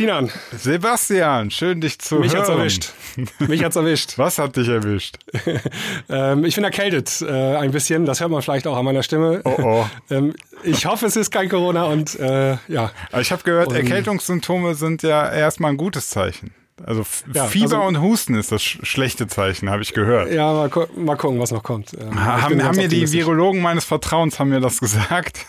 [0.00, 0.30] Sinan.
[0.56, 2.40] Sebastian, schön dich zu Mich hören.
[2.40, 2.92] hat's erwischt.
[3.40, 4.16] Mich hat's erwischt.
[4.16, 5.18] Was hat dich erwischt?
[6.08, 9.42] ähm, ich bin erkältet äh, ein bisschen, das hört man vielleicht auch an meiner Stimme.
[9.44, 9.86] Oh oh.
[10.10, 10.32] ähm,
[10.62, 12.90] ich hoffe, es ist kein Corona und äh, ja.
[13.12, 16.54] Aber ich habe gehört, Erkältungssymptome sind ja erstmal ein gutes Zeichen.
[16.86, 20.32] Also Ja, Fieber also- und Husten ist das sch schlechte Zeichen, habe ich gehört.
[20.32, 21.92] Ja, mal, mal gucken, was noch kommt.
[21.94, 23.10] Ähm, Haben, haben mir die.
[23.12, 25.46] Virologen meines Vertrauens haben mir das gesagt.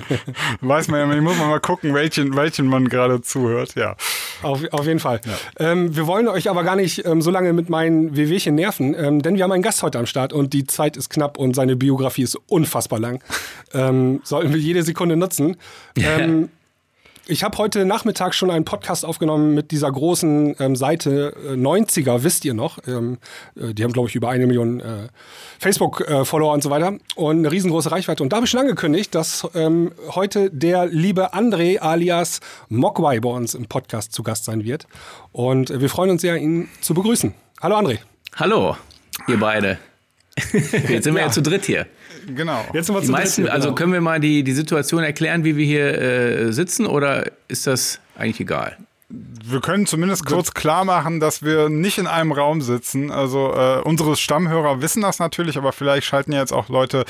[0.60, 3.74] Weiß man ja, ich muss mal gucken, welchen, welchen man gerade zuhört.
[3.74, 3.96] Ja.
[4.42, 5.20] Auf, auf jeden Fall.
[5.58, 9.22] Ähm, wir wollen euch aber gar nicht ähm, so lange mit meinen Wehwehchen nerven, ähm,
[9.22, 11.76] denn wir haben einen Gast heute am Start und die Zeit ist knapp und seine
[11.76, 13.22] Biografie ist unfassbar lang.
[13.72, 15.56] ähm, sollten wir jede Sekunde nutzen.
[17.26, 22.22] Ich habe heute Nachmittag schon einen Podcast aufgenommen mit dieser großen ähm, Seite äh, 90er,
[22.22, 22.78] wisst ihr noch?
[22.86, 23.16] Ähm,
[23.56, 25.08] äh, die haben, glaube ich, über eine Million äh,
[25.58, 28.22] Facebook-Follower und so weiter und eine riesengroße Reichweite.
[28.22, 33.30] Und da habe ich schon angekündigt, dass ähm, heute der liebe André alias Mogwai bei
[33.30, 34.86] uns im Podcast zu Gast sein wird.
[35.32, 37.32] Und äh, wir freuen uns sehr, ihn zu begrüßen.
[37.62, 38.00] Hallo André.
[38.36, 38.76] Hallo,
[39.28, 39.78] ihr beide.
[40.52, 41.86] Jetzt sind wir ja, zu dritt hier.
[42.26, 42.64] Genau.
[42.72, 43.74] Jetzt wir Die zu meisten, dritt also genau.
[43.76, 48.00] können wir mal die, die Situation erklären, wie wir hier äh, sitzen, oder ist das
[48.16, 48.76] eigentlich egal?
[49.08, 53.10] Wir können zumindest kurz klar machen, dass wir nicht in einem Raum sitzen.
[53.10, 57.04] Also äh, unsere Stammhörer wissen das natürlich, aber vielleicht schalten ja jetzt auch Leute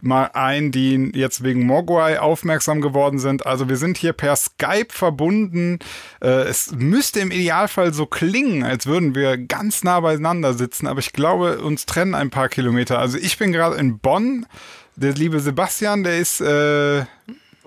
[0.00, 3.46] mal ein, die jetzt wegen Mogwai aufmerksam geworden sind.
[3.46, 5.80] Also wir sind hier per Skype verbunden.
[6.22, 11.00] Äh, es müsste im Idealfall so klingen, als würden wir ganz nah beieinander sitzen, aber
[11.00, 13.00] ich glaube, uns trennen ein paar Kilometer.
[13.00, 14.46] Also ich bin gerade in Bonn.
[14.96, 17.04] Der liebe Sebastian, der ist äh,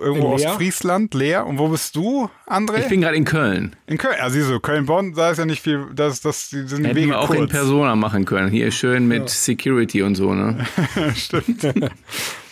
[0.03, 0.55] irgendwo In aus?
[0.55, 1.45] Friesland, leer.
[1.47, 2.79] Und wo bist du, André?
[2.79, 3.75] Ich bin gerade in Köln.
[3.87, 6.83] In Köln, ja, siehst du, Köln-Bonn, da ist ja nicht viel, das, das, die sind
[6.85, 7.39] Hätten Wege wir auch kurz.
[7.39, 8.49] in Persona machen können.
[8.49, 10.65] Hier schön mit Security und so, ne?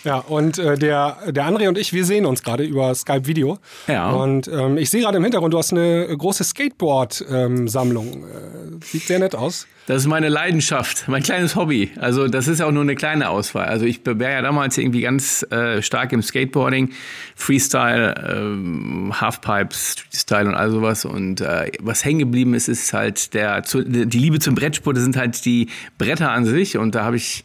[0.03, 3.59] Ja, und äh, der, der André und ich, wir sehen uns gerade über Skype-Video.
[3.87, 4.09] Ja.
[4.11, 8.23] Und ähm, ich sehe gerade im Hintergrund, du hast eine große Skateboard-Sammlung.
[8.23, 9.67] äh, sieht sehr nett aus.
[9.87, 11.91] Das ist meine Leidenschaft, mein kleines Hobby.
[11.99, 13.65] Also das ist auch nur eine kleine Auswahl.
[13.65, 16.91] Also ich war ja damals irgendwie ganz äh, stark im Skateboarding,
[17.35, 21.03] Freestyle, ähm, Halfpipe, Streetstyle und all sowas.
[21.03, 24.95] Und äh, was hängen geblieben ist, ist halt der zu, die Liebe zum Brettsport.
[24.95, 26.77] Das sind halt die Bretter an sich.
[26.77, 27.43] Und da habe ich,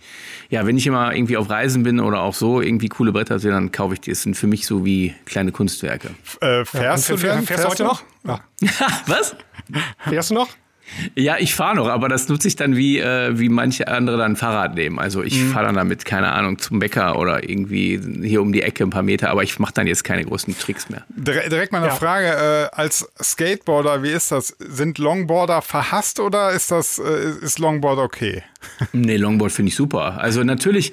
[0.48, 3.50] ja, wenn ich immer irgendwie auf Reisen bin oder auch so irgendwie coole Bretter sehe,
[3.50, 4.10] dann kaufe ich die.
[4.10, 6.10] Das sind für mich so wie kleine Kunstwerke.
[6.40, 7.42] Äh, fährst, Und du denn?
[7.42, 8.02] fährst du heute noch?
[8.24, 8.40] Ja.
[9.06, 9.36] was?
[10.08, 10.48] Fährst du noch?
[11.14, 14.36] Ja, ich fahre noch, aber das nutze ich dann wie, äh, wie manche andere dann
[14.36, 14.98] Fahrrad nehmen.
[14.98, 15.50] Also ich Mhm.
[15.52, 19.02] fahre dann damit, keine Ahnung, zum Bäcker oder irgendwie hier um die Ecke ein paar
[19.02, 21.04] Meter, aber ich mache dann jetzt keine großen Tricks mehr.
[21.08, 21.94] Dire- Direkt mal eine Ja.
[21.94, 24.48] Frage, äh, als Skateboarder, wie ist das?
[24.58, 28.42] Sind Longboarder verhasst oder ist das, äh, ist Longboard okay?
[28.92, 30.18] Nee, Longboard finde ich super.
[30.20, 30.92] Also natürlich,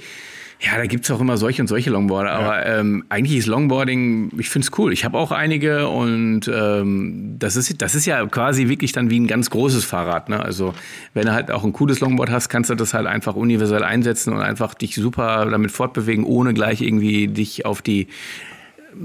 [0.64, 4.50] ja, da gibt's auch immer solche und solche Longboarder, aber ähm, eigentlich ist Longboarding, ich
[4.50, 4.94] find's cool.
[4.94, 9.20] Ich habe auch einige und ähm, das, ist, das ist ja quasi wirklich dann wie
[9.20, 10.30] ein ganz großes Fahrrad.
[10.30, 10.42] Ne?
[10.42, 10.74] Also
[11.14, 14.32] wenn du halt auch ein cooles Longboard hast, kannst du das halt einfach universell einsetzen
[14.32, 18.08] und einfach dich super damit fortbewegen, ohne gleich irgendwie dich auf die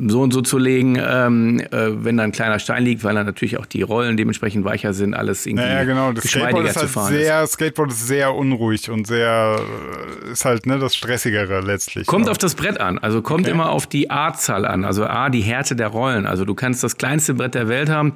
[0.09, 3.27] so und so zu legen, ähm, äh, wenn da ein kleiner Stein liegt, weil dann
[3.27, 6.13] natürlich auch die Rollen dementsprechend weicher sind, alles irgendwie Naja, genau.
[6.13, 7.15] Das Skateboard geschmeidiger ist zu halt fahren.
[7.15, 7.21] ist.
[7.21, 9.59] sehr, Skateboard ist sehr unruhig und sehr,
[10.27, 12.07] äh, ist halt, ne, das Stressigere letztlich.
[12.07, 12.33] Kommt Ja.
[12.33, 12.99] auf das Brett an.
[12.99, 13.51] Also kommt Okay.
[13.53, 14.85] immer auf die A-Zahl an.
[14.85, 16.27] Also A, die Härte der Rollen.
[16.27, 18.13] Also du kannst das kleinste Brett der Welt haben.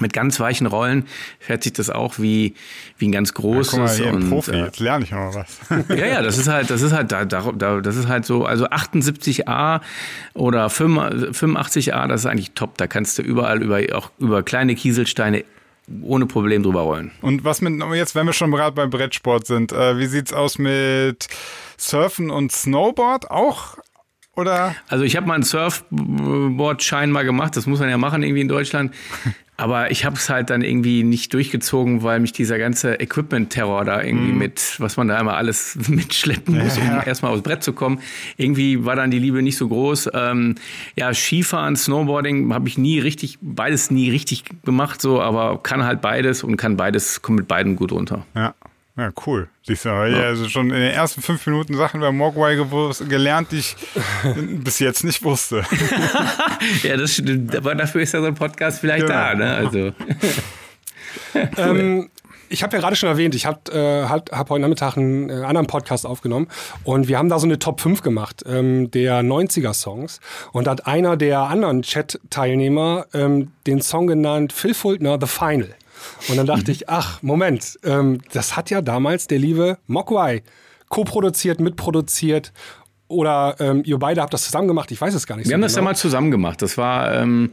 [0.00, 1.06] Mit ganz weichen Rollen
[1.38, 2.54] fährt sich das auch wie,
[2.98, 3.70] wie ein ganz großes.
[3.72, 5.58] Guck mal, hier ein und, Profi, äh, jetzt lerne ich mal was.
[5.88, 8.44] ja, ja, das ist halt, das ist halt, da, da, da- das ist halt so,
[8.44, 9.80] also 78a
[10.34, 10.98] oder 5
[11.38, 12.76] 85a, das ist eigentlich top.
[12.78, 15.44] Da kannst du überall über, auch über kleine Kieselsteine
[16.02, 17.10] ohne Problem drüber rollen.
[17.20, 20.56] Und was mit, jetzt, wenn wir schon gerade beim Brettsport sind, äh, wie sieht's aus
[20.58, 21.26] mit
[21.76, 23.76] Surfen und Snowboard auch?
[24.36, 24.74] Oder?
[24.88, 28.48] Also ich habe mal einen Surfboard-Schein mal gemacht, das muss man ja machen irgendwie in
[28.48, 28.94] Deutschland.
[29.56, 34.02] Aber ich habe es halt dann irgendwie nicht durchgezogen, weil mich dieser ganze Equipment-Terror da
[34.02, 37.02] irgendwie mit, was man da immer alles mitschleppen muss, um Ja.
[37.02, 38.00] erstmal aufs Brett zu kommen,
[38.38, 40.08] irgendwie war dann die Liebe nicht so groß.
[40.14, 40.54] Ähm,
[40.96, 46.00] ja, Skifahren, Snowboarding habe ich nie richtig, beides nie richtig gemacht, so, aber kann halt
[46.00, 48.24] beides und kann beides, kommt mit beiden gut runter.
[48.34, 48.54] Ja.
[48.96, 49.48] Ja, cool.
[49.62, 49.94] Siehst du, ja.
[49.94, 52.56] also schon in den ersten fünf Minuten Sachen über Mogwai
[53.08, 53.76] gelernt, die ich
[54.64, 55.64] bis jetzt nicht wusste.
[56.82, 57.54] Ja, das stimmt.
[57.56, 59.18] Aber dafür ist ja so ein Podcast vielleicht Genau.
[59.18, 59.54] da, ne?
[59.54, 59.92] Also.
[61.56, 62.08] Ähm,
[62.48, 65.44] ich habe ja gerade schon erwähnt, ich habe äh, hab, hab heute Nachmittag einen äh,
[65.44, 66.48] anderen Podcast aufgenommen
[66.84, 70.20] und wir haben da so eine Top 5 gemacht ähm, der 90er-Songs.
[70.52, 75.74] Und da hat einer der anderen Chat-Teilnehmer ähm, den Song genannt Phil Fultner, The Final.
[76.28, 80.42] Und dann dachte ich, ach, Moment, ähm, das hat ja damals der liebe Mogwai
[80.88, 82.52] co-produziert, mitproduziert.
[83.08, 85.54] Oder ähm, ihr beide habt das zusammen gemacht, ich weiß es gar nicht Wir so
[85.54, 85.82] haben das genau.
[85.82, 86.62] damals zusammen gemacht.
[86.62, 87.52] Das war, ähm,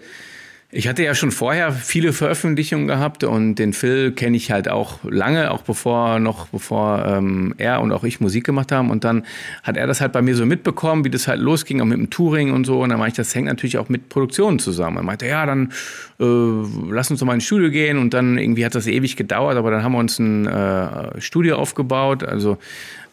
[0.70, 5.00] Ich hatte ja schon vorher viele Veröffentlichungen gehabt und den Phil kenne ich halt auch
[5.04, 8.90] lange, auch bevor noch bevor ähm, er und auch ich Musik gemacht haben.
[8.90, 9.24] Und dann
[9.64, 12.10] hat er das halt bei mir so mitbekommen, wie das halt losging, auch mit dem
[12.10, 12.82] Touring und so.
[12.82, 14.98] Und dann meinte ich, das hängt natürlich auch mit Produktionen zusammen.
[14.98, 15.72] Er meinte, ja, dann
[16.20, 16.26] äh,
[16.92, 17.98] lass uns doch mal ins Studio gehen.
[17.98, 21.56] Und dann irgendwie hat das ewig gedauert, aber dann haben wir uns ein äh, Studio
[21.56, 22.26] aufgebaut.
[22.26, 22.58] Also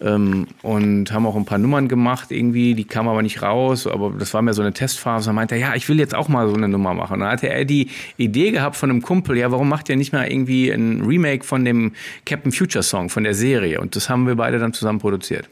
[0.01, 4.13] ähm, und haben auch ein paar Nummern gemacht irgendwie, die kamen aber nicht raus, aber
[4.19, 5.27] das war mir so eine Testphase.
[5.27, 7.15] Da meinte er, ja, ich will jetzt auch mal so eine Nummer machen.
[7.15, 10.13] Und dann hatte er die Idee gehabt von einem Kumpel, ja, warum macht ihr nicht
[10.13, 11.93] mal irgendwie ein Remake von dem
[12.27, 13.81] Captain Future Song, von der Serie?
[13.81, 15.49] Und das haben wir beide dann zusammen produziert.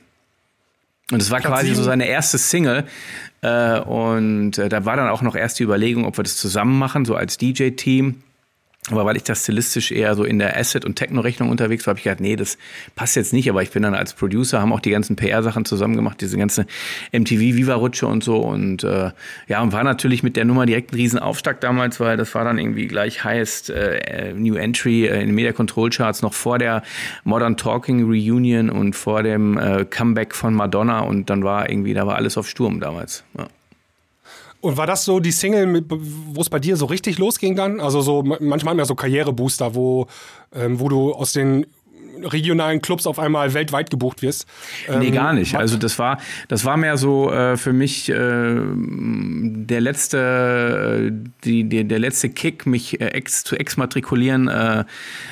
[1.10, 2.84] Und das war quasi so seine erste Single.
[3.42, 6.78] Äh, und äh, da war dann auch noch erst die Überlegung, ob wir das zusammen
[6.78, 8.22] machen, so als DJ-Team.
[8.90, 11.98] Aber weil ich da stilistisch eher so in der Asset- und Techno-Rechnung unterwegs war, habe
[12.00, 12.58] ich gedacht, nee, das
[12.96, 13.48] passt jetzt nicht.
[13.48, 16.66] Aber ich bin dann als Producer, haben auch die ganzen PR-Sachen zusammen gemacht, diese ganze
[17.12, 18.38] MTV-Viva-Rutsche und so.
[18.38, 19.12] Und äh,
[19.46, 22.58] ja, und war natürlich mit der Nummer direkt ein Riesenaufschlag damals, weil das war dann
[22.58, 26.82] irgendwie gleich Highest äh, New Entry äh, in den Media Control Charts, noch vor der
[27.22, 31.00] Modern Talking Reunion und vor dem äh, Comeback von Madonna.
[31.02, 33.22] Und dann war irgendwie, da war alles auf Sturm damals.
[33.38, 33.46] Ja.
[34.62, 37.80] Und war das so die Single, wo es bei dir so richtig losging dann?
[37.80, 40.06] Also so manchmal haben ja so Karrierebooster, wo,
[40.54, 41.66] ähm, wo du aus den
[42.24, 44.46] regionalen Clubs auf einmal weltweit gebucht wirst.
[44.88, 45.56] Ähm, nee, gar nicht.
[45.56, 46.18] Also das war,
[46.48, 52.28] das war mehr so äh, für mich äh, der letzte, äh, die, die, der letzte
[52.28, 54.84] Kick, mich äh, ex, zu exmatrikulieren äh,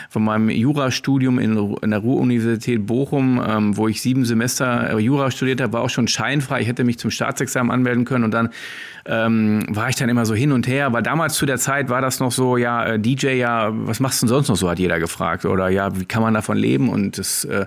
[0.08, 5.30] von meinem Jurastudium in, in der Ruhr-Universität Bochum, ähm, wo ich sieben Semester äh, Jura
[5.30, 6.62] studiert habe, war auch schon scheinfrei.
[6.62, 8.50] Ich hätte mich zum Staatsexamen anmelden können und dann
[9.06, 10.92] ähm, war ich dann immer so hin und her.
[10.92, 14.22] Weil damals zu der Zeit war das noch so, ja, äh, DJ, ja, was machst
[14.22, 15.44] du denn sonst noch so, hat jeder gefragt.
[15.44, 16.88] Oder ja, wie kann man davon leben?
[16.88, 17.66] Und das, äh,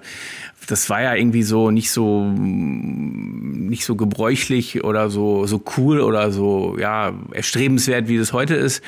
[0.68, 6.32] das war ja irgendwie so nicht so nicht so gebräuchlich oder so, so cool oder
[6.32, 8.82] so, ja, erstrebenswert, wie das heute ist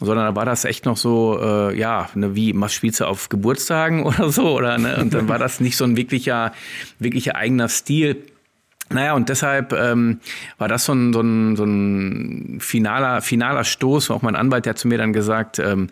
[0.00, 4.02] sondern da war das echt noch so, äh, ja, ne, wie spielst du auf Geburtstagen
[4.04, 4.98] oder so, oder ne?
[5.00, 6.52] Und dann war das nicht so ein wirklicher,
[6.98, 8.22] wirklicher eigener Stil.
[8.88, 10.20] Naja, und deshalb ähm,
[10.58, 14.10] war das so ein, so ein, so ein finaler, finaler Stoß.
[14.10, 15.88] Auch mein Anwalt, der hat zu mir dann gesagt, ähm,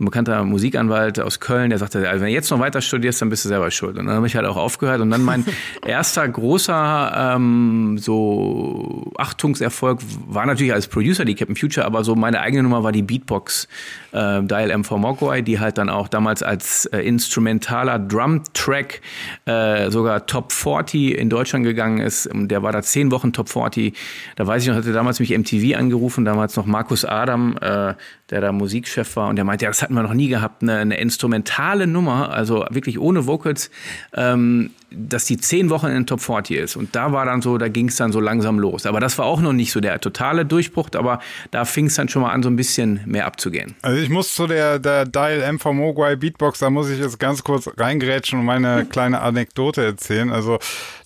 [0.00, 3.28] ein bekannter Musikanwalt aus Köln, der sagte, also wenn du jetzt noch weiter studierst, dann
[3.28, 3.98] bist du selber schuld.
[3.98, 5.00] Und dann habe ich halt auch aufgehört.
[5.02, 5.44] Und dann mein
[5.86, 12.40] erster großer ähm, so Achtungserfolg war natürlich als Producer die Captain Future, aber so meine
[12.40, 13.68] eigene Nummer war die Beatbox
[14.12, 19.00] äh, Dial M for Mogwai, die halt dann auch damals als äh, instrumentaler Drum-Track
[19.44, 22.26] äh, sogar Top 40 in Deutschland gegangen ist.
[22.46, 23.96] Der war da zehn Wochen Top 40.
[24.36, 27.94] Da weiß ich noch, hatte damals mich MTV angerufen, damals noch Markus Adam, äh,
[28.30, 30.78] der da Musikchef war, und der meinte, ja, das hatten wir noch nie gehabt, eine,
[30.78, 33.70] eine instrumentale Nummer, also wirklich ohne Vocals,
[34.14, 36.76] ähm, dass die zehn Wochen in den Top 40 ist.
[36.76, 38.86] Und da war dann so, da ging es dann so langsam los.
[38.86, 41.20] Aber das war auch noch nicht so der totale Durchbruch, aber
[41.50, 43.74] da fing es dann schon mal an, so ein bisschen mehr abzugehen.
[43.82, 47.18] Also ich muss zu der, der Dial M von Mogwai Beatbox, da muss ich jetzt
[47.18, 50.30] ganz kurz reingrätschen und meine kleine Anekdote erzählen.
[50.30, 50.58] Also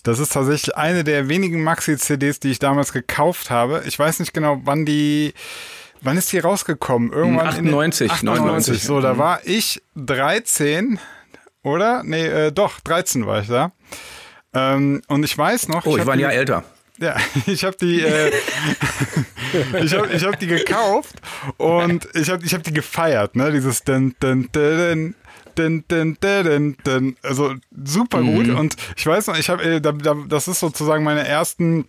[0.03, 3.83] das ist tatsächlich eine der wenigen Maxi-CDs, die ich damals gekauft habe.
[3.85, 5.33] Ich weiß nicht genau, wann die
[6.03, 7.11] Wann ist die rausgekommen?
[7.11, 8.43] Irgendwann 98, 98.
[8.43, 8.83] 99.
[8.83, 10.99] So, da war ich 13
[11.63, 12.03] oder?
[12.03, 13.71] Nee, äh, doch, 13 war ich da.
[14.53, 15.85] Ähm, und ich weiß noch.
[15.85, 16.63] Oh, ich, ich war ein Jahr älter.
[16.99, 17.15] Ja,
[17.47, 18.31] ich habe die, äh,
[19.81, 21.15] ich habe ich hab die gekauft
[21.57, 23.51] und ich habe ich hab die gefeiert, ne?
[23.51, 25.15] Dieses dun, dun, dun,
[25.55, 28.57] dun, dun, dun, dun, also super gut mhm.
[28.57, 31.87] und ich weiß noch, ich habe, äh, da, da, das ist sozusagen meine ersten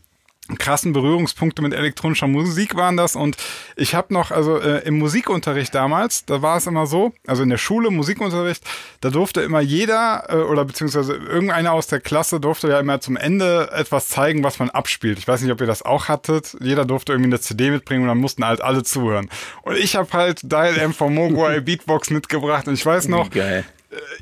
[0.59, 3.37] krassen Berührungspunkte mit elektronischer Musik waren das und
[3.77, 7.49] ich habe noch also äh, im Musikunterricht damals, da war es immer so, also in
[7.49, 8.63] der Schule Musikunterricht,
[9.01, 13.17] da durfte immer jeder äh, oder beziehungsweise irgendeiner aus der Klasse durfte ja immer zum
[13.17, 15.19] Ende etwas zeigen, was man abspielt.
[15.19, 16.57] Ich weiß nicht, ob ihr das auch hattet.
[16.61, 19.31] Jeder durfte irgendwie eine CD mitbringen und dann mussten halt alle zuhören.
[19.63, 23.65] Und ich habe halt Dial M von Mogwai Beatbox mitgebracht und ich weiß noch, Geil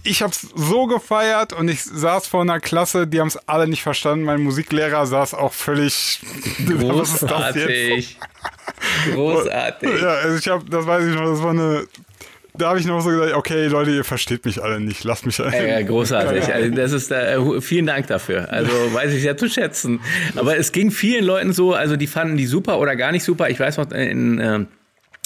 [0.04, 3.66] ich habe es so gefeiert und ich saß vor einer Klasse, die haben es alle
[3.68, 4.24] nicht verstanden.
[4.24, 6.20] Mein Musiklehrer saß auch völlig.
[6.66, 8.18] Großartig.
[9.14, 10.00] Großartig.
[10.00, 11.86] ja, also ich habe, das weiß ich noch, das war eine.
[12.54, 15.40] Da habe ich noch so gesagt, okay, Leute, ihr versteht mich alle nicht, lasst mich
[15.40, 15.66] alle.
[15.66, 16.52] Ja, großartig.
[16.52, 18.52] Also das ist äh, vielen Dank dafür.
[18.52, 20.00] Also weiß ich sehr zu schätzen.
[20.36, 23.48] Aber es ging vielen Leuten so, also die fanden die super oder gar nicht super.
[23.48, 24.66] Ich weiß noch in äh,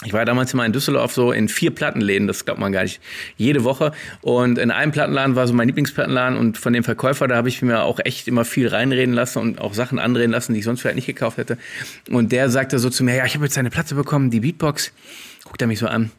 [0.04, 3.00] ich war damals immer in Düsseldorf so in vier Plattenläden, das glaubt man gar nicht,
[3.38, 3.92] jede Woche.
[4.20, 7.62] Und in einem Plattenladen war so mein Lieblingsplattenladen und von dem Verkäufer, da habe ich
[7.62, 10.82] mir auch echt immer viel reinreden lassen und auch Sachen anreden lassen, die ich sonst
[10.82, 11.56] vielleicht nicht gekauft hätte.
[12.10, 14.92] Und der sagte so zu mir, ja, ich habe jetzt eine Platte bekommen, die Beatbox.
[15.44, 16.10] Guckt er mich so an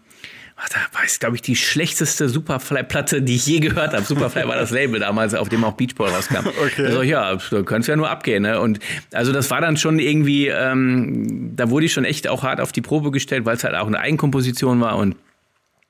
[0.69, 4.03] da war es, glaube ich, die schlechteste Superfly-Platte, die ich je gehört habe.
[4.03, 6.47] Superfly war das Label damals, auf dem auch Beach Boy rauskam.
[6.57, 6.85] Okay.
[6.87, 8.43] Also ja, da könnte es ja nur abgehen.
[8.43, 8.59] Ne?
[8.59, 8.79] Und
[9.13, 12.71] also das war dann schon irgendwie, ähm, da wurde ich schon echt auch hart auf
[12.71, 15.15] die Probe gestellt, weil es halt auch eine Eigenkomposition war und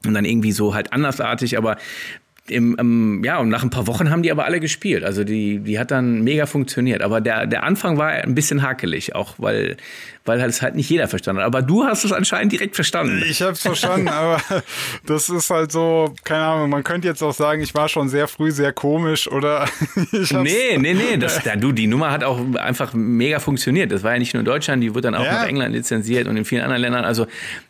[0.06, 1.78] und dann irgendwie so halt andersartig, aber
[2.50, 5.04] im, im, ja, und nach ein paar Wochen haben die aber alle gespielt.
[5.04, 7.02] Also die, die hat dann mega funktioniert.
[7.02, 9.78] Aber der, der Anfang war ein bisschen hakelig, auch weil,
[10.26, 11.48] weil es halt nicht jeder verstanden hat.
[11.48, 13.24] Aber du hast es anscheinend direkt verstanden.
[13.30, 14.42] Ich habe es verstanden, aber
[15.06, 18.28] das ist halt so, keine Ahnung, man könnte jetzt auch sagen, ich war schon sehr
[18.28, 19.68] früh sehr komisch oder
[20.12, 23.92] ich Nee, nee, nee, das, da, du, die Nummer hat auch einfach mega funktioniert.
[23.92, 25.44] Das war ja nicht nur in Deutschland, die wurde dann auch ja.
[25.44, 27.06] in England lizenziert und in vielen anderen Ländern.
[27.06, 27.28] Also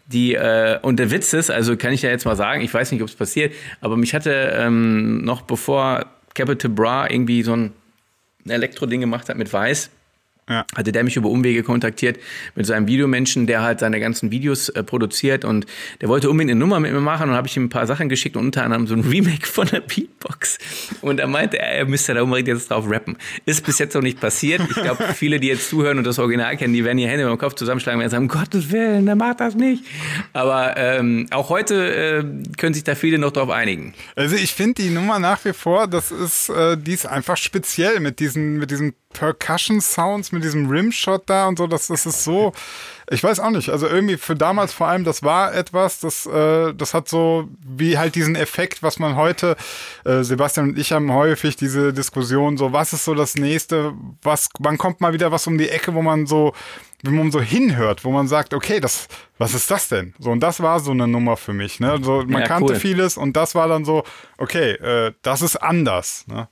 [0.07, 2.91] die, äh, und der Witz ist, also kann ich ja jetzt mal sagen, ich weiß
[2.91, 7.73] nicht, ob es passiert, aber mich hatte ähm, noch bevor Capital Bra irgendwie so ein
[8.47, 9.89] Elektro-Ding gemacht hat mit Weiß,
[10.49, 10.65] ja.
[10.75, 12.19] hatte der mich über Umwege kontaktiert
[12.55, 15.65] mit seinem Videomenschen, der halt seine ganzen Videos äh, produziert und
[16.01, 18.09] der wollte unbedingt eine Nummer mit mir machen und habe ich ihm ein paar Sachen
[18.09, 20.57] geschickt und unter anderem so ein Remake von der Beatbox
[21.01, 23.17] und er meinte, er müsste da unbedingt jetzt drauf rappen.
[23.45, 24.61] Ist bis jetzt noch nicht passiert.
[24.69, 27.37] Ich glaube, viele, die jetzt zuhören und das Original kennen, die werden ihr Hände im
[27.37, 29.83] Kopf zusammenschlagen und sagen, um Gottes Willen, der macht das nicht.
[30.33, 32.23] Aber ähm, auch heute äh,
[32.57, 33.93] können sich da viele noch drauf einigen.
[34.15, 37.99] Also ich finde die Nummer nach wie vor, das ist, äh, die ist einfach speziell
[37.99, 42.23] mit diesen, mit diesen Percussion Sounds, mit diesem Rimshot da und so, das, das ist
[42.23, 42.51] so,
[43.09, 46.73] ich weiß auch nicht, also irgendwie für damals vor allem, das war etwas, das, äh,
[46.73, 49.55] das hat so wie halt diesen Effekt, was man heute,
[50.05, 54.49] äh, Sebastian und ich haben häufig diese Diskussion, so was ist so das nächste, was,
[54.59, 56.53] wann kommt mal wieder was um die Ecke, wo man so,
[57.03, 60.13] wenn man so hinhört, wo man sagt, okay, das, was ist das denn?
[60.19, 61.99] So, und das war so eine Nummer für mich, ne?
[62.01, 62.79] So, man ja, kannte cool.
[62.79, 64.03] vieles und das war dann so,
[64.37, 66.49] okay, äh, das ist anders, ne?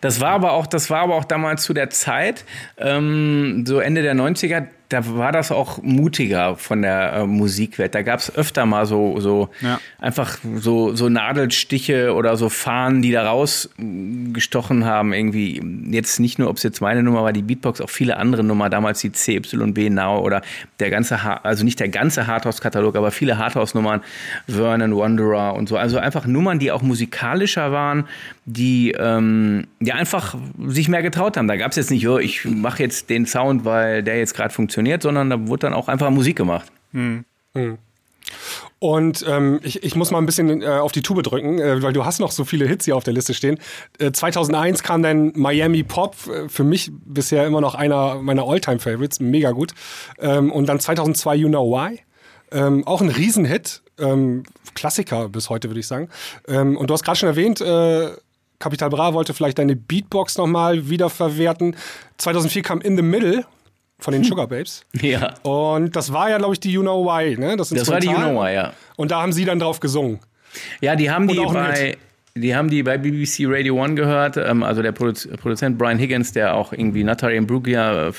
[0.00, 2.44] Das war aber auch, das war aber auch damals zu der Zeit,
[2.78, 7.94] ähm, so Ende der 90er, da war das auch mutiger von der äh, Musikwelt.
[7.94, 9.80] Da gab es öfter mal so, so ja.
[9.98, 15.12] einfach so, so Nadelstiche oder so Fahnen, die da rausgestochen haben.
[15.12, 18.44] Irgendwie jetzt nicht nur, ob es jetzt meine Nummer war, die Beatbox, auch viele andere
[18.44, 20.42] Nummer, damals die CYB Now oder
[20.78, 24.02] der ganze, ha also nicht der ganze Hardhouse-Katalog, aber viele Hardhouse-Nummern,
[24.46, 25.76] Vernon Wanderer und so.
[25.76, 28.06] Also einfach Nummern, die auch musikalischer waren,
[28.44, 30.36] die, ähm, die einfach
[30.68, 31.48] sich mehr getraut haben.
[31.48, 34.54] Da gab es jetzt nicht, oh, ich mache jetzt den Sound, weil der jetzt gerade
[34.54, 36.70] funktioniert funktioniert, sondern da wurde dann auch einfach Musik gemacht.
[36.92, 37.24] Mhm.
[37.54, 37.78] Mhm.
[38.78, 41.94] Und ähm, ich, ich muss mal ein bisschen äh, auf die Tube drücken, äh, weil
[41.94, 43.58] du hast noch so viele Hits hier auf der Liste stehen.
[43.98, 49.20] Äh, 2001 kam dann Miami Pop, äh, für mich bisher immer noch einer meiner All-Time-Favorites,
[49.20, 49.72] mega gut.
[50.18, 52.00] Ähm, und dann 2002 You Know Why,
[52.52, 54.42] ähm, auch ein Riesenhit, ähm,
[54.74, 56.10] Klassiker bis heute würde ich sagen.
[56.46, 58.10] Ähm, und du hast gerade schon erwähnt, äh,
[58.58, 61.76] Capital Bra wollte vielleicht deine Beatbox nochmal wiederverwerten.
[62.18, 63.46] 2004 kam In the Middle
[63.98, 64.84] von den Sugar Babes.
[65.00, 65.34] Ja.
[65.42, 67.56] Und das war ja, glaube ich, die You Know Why, ne?
[67.56, 68.72] Das, das war die You Know Why, ja.
[68.96, 70.20] Und da haben sie dann drauf gesungen.
[70.80, 71.96] Ja, die haben die bei,
[72.36, 76.32] die haben die bei BBC Radio One gehört, ähm, also der Produ Produzent Brian Higgins,
[76.32, 78.12] der auch irgendwie Natalie Imbruglia, äh,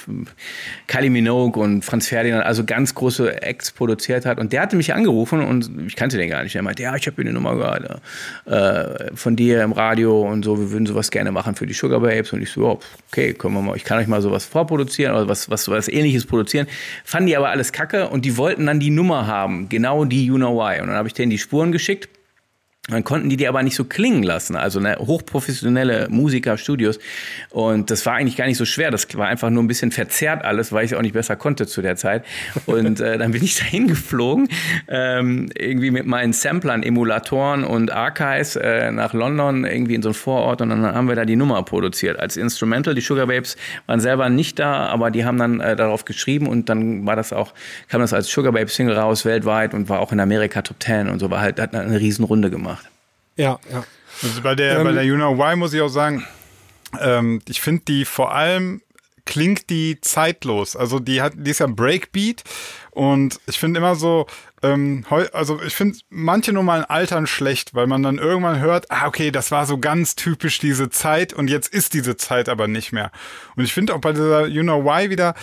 [0.88, 4.39] Kylie Minogue und Franz Ferdinand, also ganz große Acts produziert hat.
[4.39, 6.55] Und der hatte mich angerufen und ich kannte den gar nicht.
[6.55, 8.01] Er meinte, ja, ich habe eine Nummer gehört
[8.45, 12.00] äh, von dir im Radio und so, wir würden sowas gerne machen für die Sugar
[12.00, 12.33] Babes.
[12.33, 12.79] Und ich so,
[13.12, 16.25] okay, können wir mal, ich kann euch mal sowas vorproduzieren oder was, was, was ähnliches
[16.25, 16.67] produzieren.
[17.03, 20.36] Fanden die aber alles kacke und die wollten dann die Nummer haben, genau die You
[20.36, 20.81] Know Why.
[20.81, 22.09] Und dann habe ich denen die Spuren geschickt
[22.89, 27.00] dann konnten die die aber nicht so klingen lassen, also ne, hochprofessionelle Musiker, Studios.
[27.50, 28.91] Und das war eigentlich gar nicht so schwer.
[28.91, 31.82] Das war einfach nur ein bisschen verzerrt alles, weil ich auch nicht besser konnte zu
[31.82, 32.24] der Zeit.
[32.65, 34.48] Und äh, dann bin ich dahin geflogen,
[34.88, 40.13] ähm, irgendwie mit meinen Samplern, Emulatoren und Archives äh, nach London, irgendwie in so einen
[40.13, 40.62] Vorort.
[40.62, 42.96] Und dann haben wir da die Nummer produziert als Instrumental.
[42.96, 46.70] Die Sugar Babes waren selber nicht da, aber die haben dann äh, darauf geschrieben und
[46.70, 47.53] dann war das auch,
[47.89, 51.10] kam das als Sugar Babes Single raus weltweit und war auch in Amerika Top Ten
[51.10, 52.76] und so, war halt, hat eine Riesenrunde gemacht.
[53.38, 53.84] Ja, ja.
[54.24, 56.25] Also bei der, ähm, bei der You Know Why muss ich auch sagen,
[57.00, 58.82] ähm, ich finde die vor allem
[59.25, 60.75] klingt die zeitlos.
[60.75, 62.44] Also die hat, die ist ja Breakbeat
[62.91, 64.25] und ich finde immer so,
[64.63, 69.29] ähm, also ich finde manche Nummern altern schlecht, weil man dann irgendwann hört, ah okay,
[69.29, 73.12] das war so ganz typisch diese Zeit und jetzt ist diese Zeit aber nicht mehr.
[73.56, 75.36] Und ich finde auch bei dieser You Know Why wieder,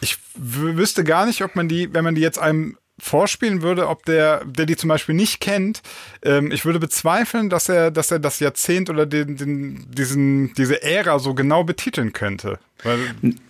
[0.00, 4.04] ich wüsste gar nicht, ob man die, wenn man die jetzt einem vorspielen würde, ob
[4.04, 5.82] der, der die zum Beispiel nicht kennt,
[6.22, 10.82] ähm, ich würde bezweifeln, dass er, dass er das Jahrzehnt oder den, den, diesen, diese
[10.82, 12.58] Ära so genau betiteln könnte.
[12.82, 12.98] Weil,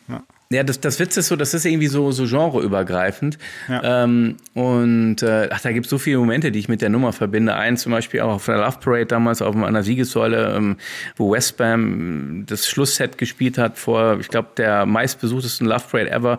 [0.08, 0.22] ja.
[0.50, 3.38] Ja, das, das Witz ist so, das ist irgendwie so, so genreübergreifend.
[3.68, 4.04] Ja.
[4.04, 7.12] Ähm, und äh, ach, da gibt es so viele Momente, die ich mit der Nummer
[7.12, 7.54] verbinde.
[7.54, 10.78] Einen zum Beispiel auch auf der Love Parade damals auf einer Siegessäule, ähm,
[11.16, 16.38] wo Westbam das Schlussset gespielt hat vor, ich glaube, der meistbesuchtesten Love Parade ever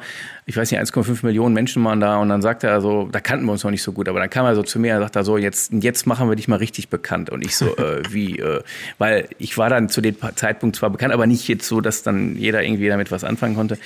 [0.50, 3.46] ich weiß nicht, 1,5 Millionen Menschen waren da und dann sagte er so, da kannten
[3.46, 5.24] wir uns noch nicht so gut, aber dann kam er so zu mir und sagte
[5.24, 7.29] so, jetzt, jetzt machen wir dich mal richtig bekannt.
[7.29, 8.62] Und ich so, äh, wie, äh,
[8.98, 12.36] weil ich war dann zu dem Zeitpunkt zwar bekannt, aber nicht jetzt so, dass dann
[12.36, 13.77] jeder irgendwie damit was anfangen konnte.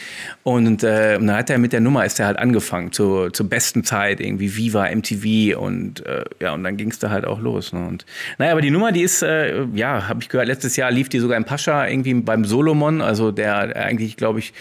[0.44, 3.50] Und, äh, und dann hat er mit der Nummer, ist er halt angefangen, zur, zur
[3.50, 7.42] besten Zeit, irgendwie Viva, MTV und äh, ja, und dann ging es da halt auch
[7.42, 7.74] los.
[7.74, 7.86] Ne?
[7.86, 8.06] Und
[8.38, 11.20] naja, aber die Nummer, die ist, äh, ja, habe ich gehört, letztes Jahr lief die
[11.20, 14.54] sogar in Pascha irgendwie beim Solomon, also der eigentlich, glaube ich,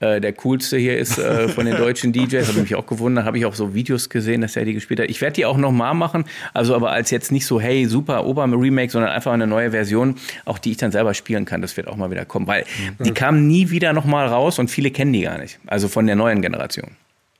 [0.00, 2.48] äh, der coolste hier ist äh, von den deutschen DJs.
[2.48, 5.10] Habe mich auch gewundert, habe ich auch so Videos gesehen, dass er die gespielt hat.
[5.10, 6.24] Ich werde die auch nochmal machen,
[6.54, 10.58] also aber als jetzt nicht so, hey, super Ober-Remake, sondern einfach eine neue Version, auch
[10.58, 11.62] die ich dann selber spielen kann.
[11.62, 12.64] Das wird auch mal wieder kommen, weil
[12.98, 13.04] mhm.
[13.04, 15.58] die kamen nie wieder nochmal raus und viele kennen die gar nicht.
[15.66, 16.96] Also von der neuen Generation.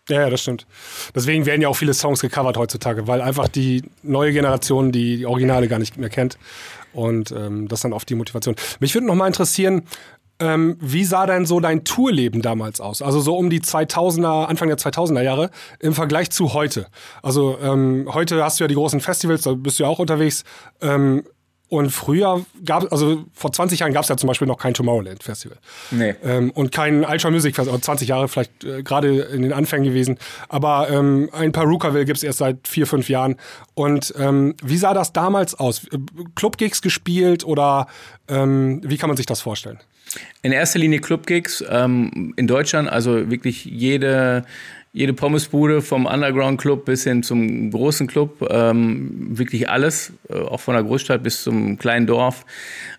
[0.09, 0.67] Ja, ja, das stimmt.
[1.15, 5.27] Deswegen werden ja auch viele Songs gecovert heutzutage, weil einfach die neue Generation die, die
[5.27, 6.38] Originale gar nicht mehr kennt.
[6.95, 8.57] Und ähm, das ist dann oft die Motivation.
[8.81, 9.83] Mich würde noch mal interessieren,
[10.40, 13.02] ähm, wie sah denn so dein Tourleben damals aus?
[13.02, 16.87] Also so um die 2000er, Anfang der 2000er Jahre im Vergleich zu heute.
[17.23, 20.45] Also ähm, heute hast du ja die großen Festivals, da bist du ja auch unterwegs.
[20.80, 21.25] Ähm,
[21.71, 25.23] und früher gab also vor 20 Jahren gab es ja zum Beispiel noch kein Tomorrowland
[25.23, 25.59] Festival.
[25.90, 26.14] Nee.
[26.25, 30.18] Ähm, und kein Ultra Music Festival, 20 Jahre vielleicht äh, gerade in den Anfängen gewesen.
[30.49, 33.37] Aber ähm, ein Perukaville gibt es erst seit vier, fünf Jahren.
[33.75, 35.83] Und ähm, wie sah das damals aus?
[36.37, 37.87] Clubgigs gespielt oder
[38.28, 39.78] ähm, wie kann man sich das vorstellen?
[40.43, 44.45] In erster Linie Clubgigs ähm, in Deutschland, also wirklich jede
[44.92, 50.61] jede Pommesbude vom Underground Club bis hin zum großen Club, ähm, wirklich alles, äh, auch
[50.61, 52.47] von der Großstadt bis zum kleinen Dorf.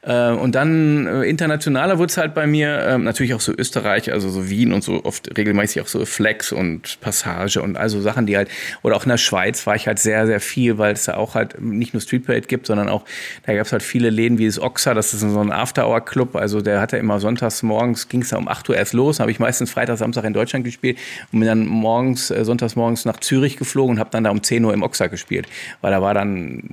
[0.04, 4.12] Äh, und dann äh, internationaler wurde es halt bei mir, äh, natürlich auch so Österreich,
[4.12, 8.28] also so Wien und so oft regelmäßig auch so Flex und Passage und also Sachen,
[8.28, 8.50] die halt,
[8.84, 11.34] oder auch in der Schweiz war ich halt sehr, sehr viel, weil es da auch
[11.34, 13.04] halt nicht nur Street Parade gibt, sondern auch,
[13.46, 16.62] da gab es halt viele Läden wie das Oxa, das ist so ein After-Hour-Club, also
[16.62, 19.40] der hatte immer sonntags morgens, ging es da um 8 Uhr erst los, habe ich
[19.40, 20.98] meistens Freitag, Samstag in Deutschland gespielt
[21.34, 24.44] und bin dann morgens, äh, sonntags morgens nach Zürich geflogen und habe dann da um
[24.44, 25.48] 10 Uhr im Oxa gespielt,
[25.82, 26.70] weil da war dann,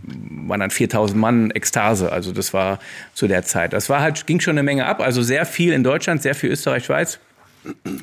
[0.46, 2.78] waren dann 4000 Mann Ekstase, also das war
[3.14, 3.72] zu der Zeit.
[3.72, 6.50] Das war halt, ging schon eine Menge ab, also sehr viel in Deutschland, sehr viel
[6.50, 7.18] Österreich, Schweiz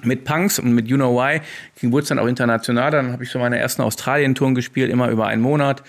[0.04, 1.42] mit Punks und mit You Know Why
[1.82, 2.92] wurde es dann auch international.
[2.92, 5.84] Dann habe ich so meine ersten Australien-Touren gespielt, immer über einen Monat.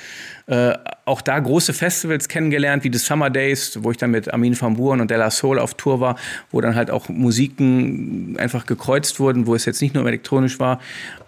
[0.47, 0.75] Äh,
[1.07, 4.75] auch da große Festivals kennengelernt, wie die Summer Days, wo ich dann mit Armin van
[4.75, 6.17] Buuren und Della Soul auf Tour war,
[6.51, 10.81] wo dann halt auch Musiken einfach gekreuzt wurden, wo es jetzt nicht nur elektronisch war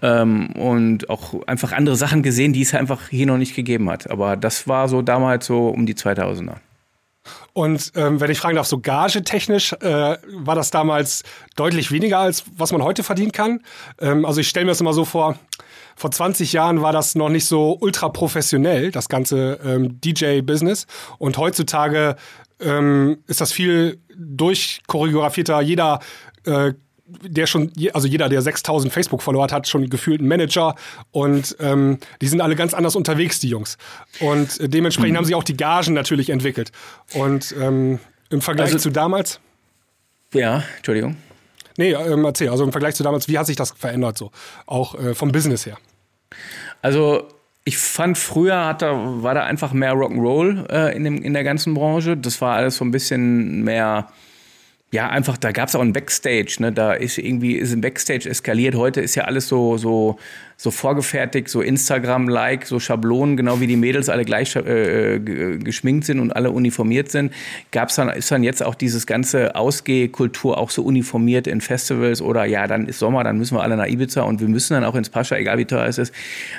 [0.03, 4.11] ähm, und auch einfach andere Sachen gesehen, die es einfach hier noch nicht gegeben hat.
[4.11, 6.57] Aber das war so damals so um die 2000er.
[7.57, 11.23] Und ähm, wenn ich fragen darf, so gagetechnisch äh, war das damals
[11.57, 13.63] deutlich weniger, als was man heute verdienen kann.
[13.99, 15.39] Ähm, also ich stelle mir das immer so vor,
[15.97, 20.87] vor 20 Jahren war das noch nicht so ultra professionell, das ganze ähm, DJ-Business.
[21.17, 22.17] Und heutzutage
[22.61, 25.63] ähm, ist das viel durchchoreografierter.
[25.63, 26.01] Jeder
[26.45, 26.75] äh,
[27.07, 30.75] der schon, also jeder, der 6000 Facebook-Follower hat, hat schon gefühlt einen Manager
[31.13, 33.79] und ähm, die sind alle ganz anders unterwegs, die Jungs.
[34.21, 35.19] Und äh, dementsprechend mhm.
[35.19, 36.73] haben sich auch die Gagen natürlich entwickelt.
[37.15, 39.41] Und ähm, im Vergleich also, zu damals.
[40.33, 41.17] Ja, Entschuldigung.
[41.77, 44.33] Nee, ähm, erzähl, also im Vergleich zu damals, wie hat sich das verändert so?
[44.67, 45.79] Auch äh, vom Business her.
[46.83, 47.29] Also
[47.65, 48.93] ich fand früher hat da,
[49.23, 52.17] war da einfach mehr Rock'n'Roll äh, in, in der ganzen Branche.
[52.17, 54.09] Das war alles so ein bisschen mehr
[54.93, 56.73] ja, einfach, da gab es auch ein Backstage, ne?
[56.73, 58.77] Da ist irgendwie, ist ein Backstage eskaliert.
[58.77, 60.19] Heute ist ja alles so, so
[60.59, 66.19] so vorgefertigt, so Instagram-like, so Schablonen, genau wie die Mädels alle gleich äh, geschminkt sind
[66.19, 67.33] und alle uniformiert sind,
[67.73, 72.47] gab's dann, ist dann jetzt auch dieses ganze Ausgehkultur auch so uniformiert in Festivals oder
[72.47, 74.95] ja, dann ist Sommer, dann müssen wir alle nach Ibiza und wir müssen dann auch
[74.95, 76.15] ins Pascha, egal wie teuer es ist.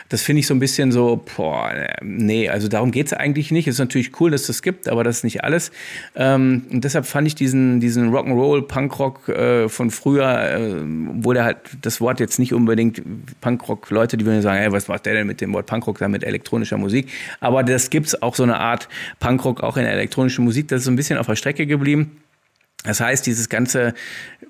[0.09, 1.71] Das finde ich so ein bisschen so, boah,
[2.03, 3.67] nee, also darum geht's eigentlich nicht.
[3.67, 5.71] Es ist natürlich cool, dass es das gibt, aber das ist nicht alles.
[6.15, 11.45] Ähm, und deshalb fand ich diesen, diesen Rock'n'Roll, Punkrock äh, von früher, äh, wo der
[11.45, 13.01] halt das Wort jetzt nicht unbedingt
[13.41, 16.07] Punkrock Leute, die würden sagen, hey, was macht der denn mit dem Wort Punkrock da
[16.07, 17.07] mit elektronischer Musik?
[17.39, 18.87] Aber das gibt es auch so eine Art
[19.19, 20.67] Punkrock auch in der elektronischen Musik.
[20.67, 22.17] Das ist so ein bisschen auf der Strecke geblieben.
[22.83, 23.93] Das heißt, dieses ganze,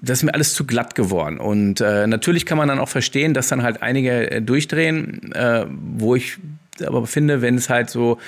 [0.02, 1.40] das ist mir alles zu glatt geworden.
[1.40, 5.66] Und äh, natürlich kann man dann auch verstehen, dass dann halt einige äh, durchdrehen, äh,
[5.70, 6.38] wo ich
[6.86, 8.20] aber finde, wenn es halt so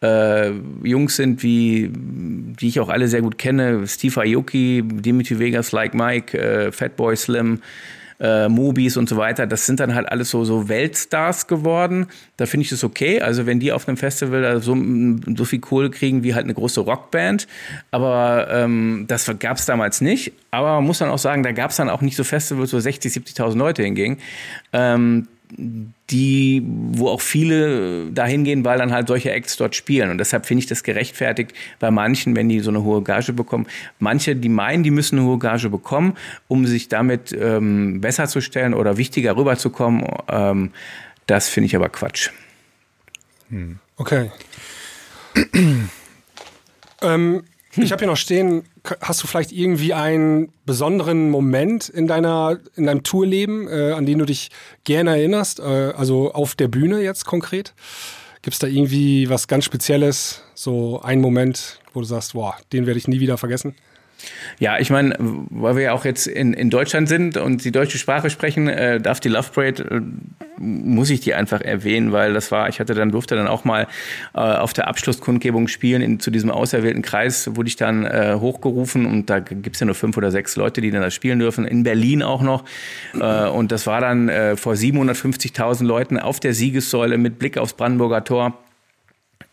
[0.00, 0.50] äh,
[0.82, 5.94] Jungs sind, wie, die ich auch alle sehr gut kenne, Steve Aoki, Dimitri Vegas, Like
[5.94, 7.60] Mike, äh, Fatboy Slim,
[8.20, 12.06] äh, Mobis und so weiter, das sind dann halt alles so, so Weltstars geworden.
[12.36, 13.20] Da finde ich das okay.
[13.20, 14.76] Also wenn die auf einem Festival so,
[15.36, 17.46] so viel Kohle kriegen wie halt eine große Rockband.
[17.90, 20.32] Aber ähm, das gab es damals nicht.
[20.50, 22.80] Aber man muss dann auch sagen, da gab es dann auch nicht so Festivals, wo
[22.80, 24.18] 60, 70.000 Leute hingingen.
[24.72, 30.10] Ähm, die, wo auch viele dahin gehen, weil dann halt solche Acts dort spielen.
[30.10, 33.66] Und deshalb finde ich das gerechtfertigt bei manchen, wenn die so eine hohe Gage bekommen.
[33.98, 36.16] Manche, die meinen, die müssen eine hohe Gage bekommen,
[36.48, 40.06] um sich damit ähm, besser zu stellen oder wichtiger rüberzukommen.
[40.28, 40.70] Ähm,
[41.26, 42.30] das finde ich aber Quatsch.
[43.50, 43.78] Hm.
[43.96, 44.30] Okay.
[47.02, 47.42] ähm,
[47.76, 48.64] ich habe hier noch stehen,
[49.00, 54.18] hast du vielleicht irgendwie einen besonderen Moment in deiner in deinem Tourleben, äh, an den
[54.18, 54.50] du dich
[54.84, 55.60] gerne erinnerst?
[55.60, 57.74] Äh, also auf der Bühne jetzt konkret?
[58.42, 62.86] Gibt es da irgendwie was ganz Spezielles, so einen Moment, wo du sagst, boah, den
[62.86, 63.74] werde ich nie wieder vergessen?
[64.58, 67.98] Ja, ich meine, weil wir ja auch jetzt in, in Deutschland sind und die deutsche
[67.98, 70.00] Sprache sprechen, äh, darf die Love Parade, äh,
[70.60, 73.86] muss ich die einfach erwähnen, weil das war, ich hatte dann, durfte dann auch mal
[74.34, 79.06] äh, auf der Abschlusskundgebung spielen, in, zu diesem auserwählten Kreis wurde ich dann äh, hochgerufen
[79.06, 81.84] und da gibt's ja nur fünf oder sechs Leute, die dann das spielen dürfen, in
[81.84, 82.64] Berlin auch noch.
[83.18, 87.74] Äh, und das war dann äh, vor 750.000 Leuten auf der Siegessäule mit Blick aufs
[87.74, 88.58] Brandenburger Tor.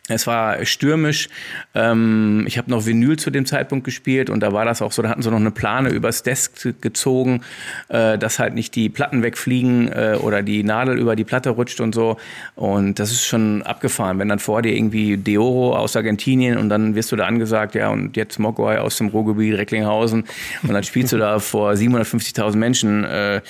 [0.08, 1.28] Es war stürmisch.
[1.74, 5.02] Ähm, ich habe noch Vinyl zu dem Zeitpunkt gespielt und da war das auch so,
[5.02, 7.42] da hatten sie noch eine Plane übers Desk gezogen,
[7.88, 11.80] äh, dass halt nicht die Platten wegfliegen äh, oder die Nadel über die Platte rutscht
[11.80, 12.18] und so.
[12.54, 16.94] Und das ist schon abgefahren, wenn dann vor dir irgendwie Deoro aus Argentinien und dann
[16.94, 20.24] wirst du da angesagt, ja, und jetzt Mogwai aus dem Ruhrgebiet, Recklinghausen
[20.62, 23.02] und dann spielst du da vor 750.000 Menschen.
[23.02, 23.40] Äh,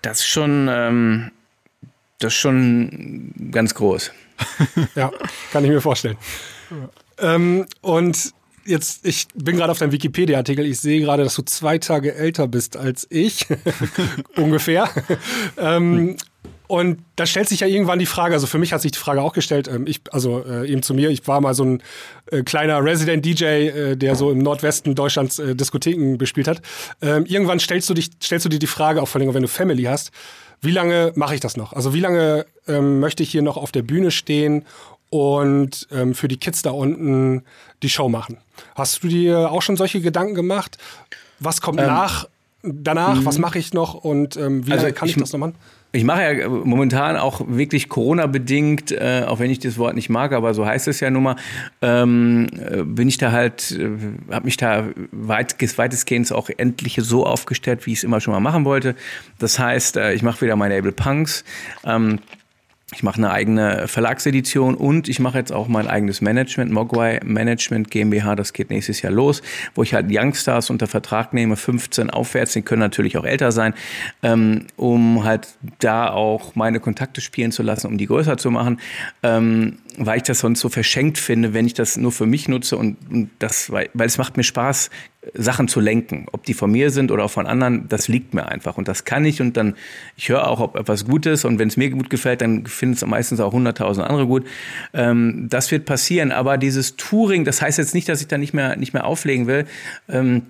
[0.00, 1.30] das ist schon, ähm,
[2.20, 4.12] das ist schon ganz groß.
[4.94, 5.10] ja,
[5.52, 6.16] kann ich mir vorstellen.
[7.18, 8.32] Ähm, und
[8.64, 10.64] jetzt, ich bin gerade auf deinem Wikipedia-Artikel.
[10.66, 13.46] Ich sehe gerade, dass du zwei Tage älter bist als ich.
[14.36, 14.88] Ungefähr.
[15.58, 16.16] ähm,
[16.66, 19.22] und da stellt sich ja irgendwann die Frage, also für mich hat sich die Frage
[19.22, 21.82] auch gestellt, ähm, ich, also äh, eben zu mir, ich war mal so ein
[22.30, 26.62] äh, kleiner Resident DJ, äh, der so im Nordwesten Deutschlands äh, Diskotheken bespielt hat.
[27.02, 29.48] Ähm, irgendwann stellst du dich, stellst du dir die Frage, auch vor allem wenn du
[29.48, 30.12] Family hast,
[30.62, 31.72] wie lange mache ich das noch?
[31.72, 34.64] Also wie lange ähm, möchte ich hier noch auf der Bühne stehen
[35.08, 37.44] und ähm, für die Kids da unten
[37.82, 38.38] die Show machen?
[38.74, 40.78] Hast du dir auch schon solche Gedanken gemacht?
[41.38, 42.28] Was kommt ähm, nach,
[42.62, 43.24] danach?
[43.24, 43.42] Was mhm.
[43.42, 45.54] mache ich noch und ähm, wie also lange kann ich, ich das noch machen?
[45.92, 50.32] Ich mache ja momentan auch wirklich Corona-bedingt, äh, auch wenn ich das Wort nicht mag,
[50.32, 51.36] aber so heißt es ja nun mal,
[51.82, 53.88] ähm, äh, bin ich da halt, äh,
[54.32, 58.40] habe mich da weit, weitestgehend auch endlich so aufgestellt, wie ich es immer schon mal
[58.40, 58.94] machen wollte.
[59.40, 61.44] Das heißt, äh, ich mache wieder meine Able Punks.
[61.84, 62.20] Ähm,
[62.92, 67.90] ich mache eine eigene Verlagsedition und ich mache jetzt auch mein eigenes Management, Mogwai Management
[67.90, 69.42] GmbH, das geht nächstes Jahr los,
[69.74, 73.74] wo ich halt Youngstars unter Vertrag nehme, 15 aufwärts, die können natürlich auch älter sein,
[74.22, 75.48] ähm, um halt
[75.78, 78.80] da auch meine Kontakte spielen zu lassen, um die größer zu machen.
[79.22, 82.76] Ähm, weil ich das sonst so verschenkt finde, wenn ich das nur für mich nutze
[82.76, 84.90] und, und das, weil, weil es macht mir Spaß,
[85.34, 86.26] Sachen zu lenken.
[86.32, 89.24] Ob die von mir sind oder von anderen, das liegt mir einfach und das kann
[89.24, 89.74] ich und dann,
[90.16, 92.94] ich höre auch, ob etwas gut ist und wenn es mir gut gefällt, dann finden
[92.94, 94.46] es meistens auch hunderttausend andere gut.
[94.94, 98.54] Ähm, das wird passieren, aber dieses Touring, das heißt jetzt nicht, dass ich da nicht
[98.54, 99.66] mehr, nicht mehr auflegen will.
[100.08, 100.42] Ähm,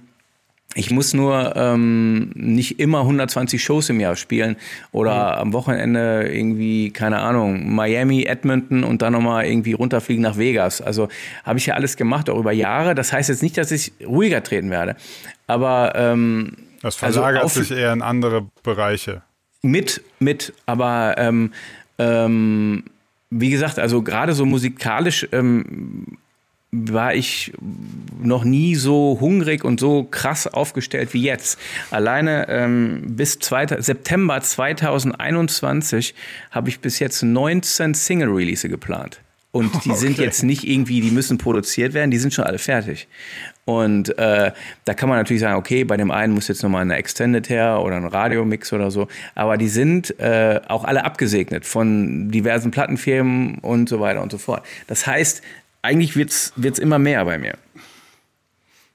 [0.74, 4.56] ich muss nur ähm, nicht immer 120 Shows im Jahr spielen
[4.92, 5.40] oder mhm.
[5.40, 10.80] am Wochenende irgendwie, keine Ahnung, Miami, Edmonton und dann nochmal irgendwie runterfliegen nach Vegas.
[10.80, 11.08] Also
[11.44, 12.94] habe ich ja alles gemacht, auch über Jahre.
[12.94, 14.94] Das heißt jetzt nicht, dass ich ruhiger treten werde.
[15.48, 19.22] Aber ähm, das also verlagert also sich eher in andere Bereiche.
[19.62, 21.52] Mit, mit, aber ähm,
[21.98, 22.84] ähm,
[23.30, 26.18] wie gesagt, also gerade so musikalisch ähm,
[26.72, 27.52] war ich
[28.22, 31.58] noch nie so hungrig und so krass aufgestellt wie jetzt.
[31.90, 36.14] Alleine ähm, bis 2, September 2021
[36.52, 39.20] habe ich bis jetzt 19 Single-Release geplant.
[39.52, 39.98] Und die okay.
[39.98, 43.08] sind jetzt nicht irgendwie, die müssen produziert werden, die sind schon alle fertig.
[43.64, 44.52] Und äh,
[44.84, 47.80] da kann man natürlich sagen, okay, bei dem einen muss jetzt nochmal eine Extended her
[47.82, 49.08] oder ein Radiomix oder so.
[49.34, 54.38] Aber die sind äh, auch alle abgesegnet von diversen Plattenfirmen und so weiter und so
[54.38, 54.64] fort.
[54.86, 55.42] Das heißt,
[55.82, 57.56] eigentlich wird es immer mehr bei mir.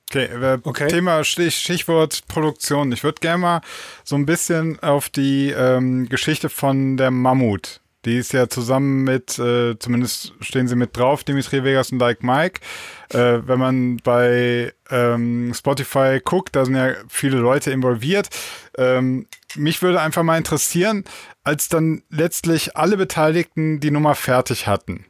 [0.10, 0.88] Okay, äh, okay.
[0.88, 2.92] Thema Stich, Stichwort Produktion.
[2.92, 3.62] Ich würde gerne mal
[4.04, 7.82] so ein bisschen auf die ähm, Geschichte von der Mammut.
[8.06, 12.22] Die ist ja zusammen mit, äh, zumindest stehen sie mit drauf, Dimitri Vegas und Like
[12.22, 12.62] Mike.
[13.10, 18.30] Äh, wenn man bei ähm, Spotify guckt, da sind ja viele Leute involviert.
[18.78, 21.04] Ähm, mich würde einfach mal interessieren,
[21.44, 25.06] als dann letztlich alle Beteiligten die Nummer fertig hatten.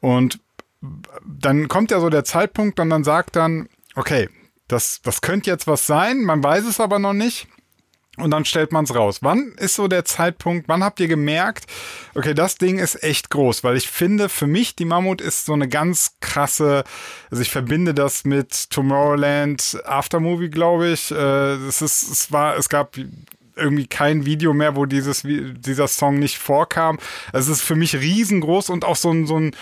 [0.00, 0.38] Und
[1.26, 4.28] dann kommt ja so der Zeitpunkt und dann sagt dann, okay,
[4.68, 7.48] das, das könnte jetzt was sein, man weiß es aber noch nicht.
[8.16, 9.18] und dann stellt man es raus.
[9.22, 11.66] Wann ist so der Zeitpunkt, wann habt ihr gemerkt,
[12.14, 13.62] okay, das Ding ist echt groß?
[13.62, 16.84] Weil ich finde, für mich, die Mammut ist so eine ganz krasse,
[17.30, 21.10] also ich verbinde das mit Tomorrowland Aftermovie, glaube ich.
[21.10, 22.96] Äh, es, ist, es, war, es gab
[23.54, 26.98] irgendwie kein Video mehr, wo dieses, dieser Song nicht vorkam.
[27.32, 29.54] Es ist für mich riesengroß und auch so ein, so ein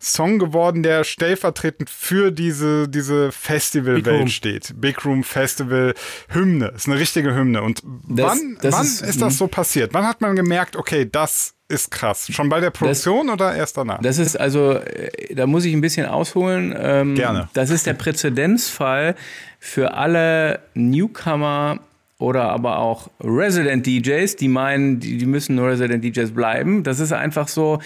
[0.00, 4.74] Song geworden, der stellvertretend für diese, diese Festivalwelt steht.
[4.80, 5.94] Big Room Festival
[6.28, 6.72] Hymne.
[6.76, 7.62] Ist eine richtige Hymne.
[7.62, 9.94] Und das, wann, das wann ist, ist, das so passiert?
[9.94, 12.28] Wann hat man gemerkt, okay, das ist krass?
[12.30, 14.00] Schon bei der Produktion das, oder erst danach?
[14.00, 16.74] Das ist also, äh, da muss ich ein bisschen ausholen.
[16.78, 17.48] Ähm, Gerne.
[17.54, 19.16] Das ist der Präzedenzfall
[19.58, 21.80] für alle Newcomer
[22.18, 26.82] oder aber auch Resident DJs, die meinen, die, die müssen nur Resident DJs bleiben.
[26.82, 27.80] Das ist einfach so,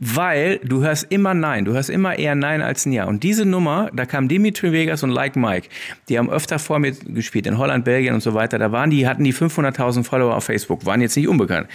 [0.00, 3.04] weil du hörst immer Nein, du hörst immer eher Nein als ein Ja.
[3.04, 5.68] Und diese Nummer, da kam Dimitri Vegas und Like Mike,
[6.08, 8.58] die haben öfter vor mir gespielt, in Holland, Belgien und so weiter.
[8.58, 11.68] Da waren die, hatten die 500.000 Follower auf Facebook, waren jetzt nicht unbekannt.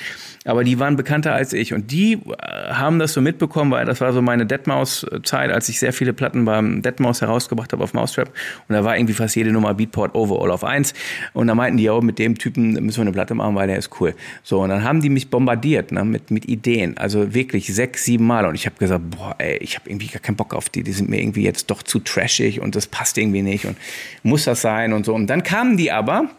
[0.45, 1.73] Aber die waren bekannter als ich.
[1.73, 5.79] Und die äh, haben das so mitbekommen, weil das war so meine Deadmaus-Zeit, als ich
[5.79, 8.29] sehr viele Platten beim Deadmaus herausgebracht habe auf Mousetrap.
[8.67, 10.93] Und da war irgendwie fast jede Nummer Beatport Overall auf eins.
[11.33, 13.77] Und da meinten die, ja, mit dem Typen müssen wir eine Platte machen, weil der
[13.77, 14.13] ist cool.
[14.43, 16.97] So, und dann haben die mich bombardiert ne, mit, mit Ideen.
[16.97, 20.07] Also wirklich sechs, sieben sieben Mal und ich habe gesagt, boah, ey, ich habe irgendwie
[20.07, 22.85] gar keinen Bock auf die, die sind mir irgendwie jetzt doch zu trashig und das
[22.85, 23.75] passt irgendwie nicht und
[24.21, 25.15] muss das sein und so.
[25.15, 26.29] Und dann kamen die aber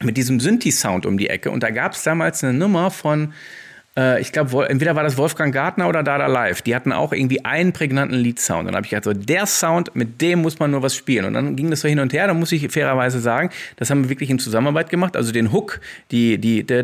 [0.00, 3.34] mit diesem Synthi-Sound um die Ecke und da gab es damals eine Nummer von
[3.96, 6.62] äh, ich glaube, entweder war das Wolfgang Gartner oder Dada Live.
[6.62, 8.60] Die hatten auch irgendwie einen prägnanten Lead-Sound.
[8.60, 11.24] Und dann habe ich gedacht, so, der Sound, mit dem muss man nur was spielen.
[11.24, 12.26] Und dann ging das so hin und her.
[12.26, 15.16] Da muss ich fairerweise sagen, das haben wir wirklich in Zusammenarbeit gemacht.
[15.16, 16.76] Also den Hook, die, die, die,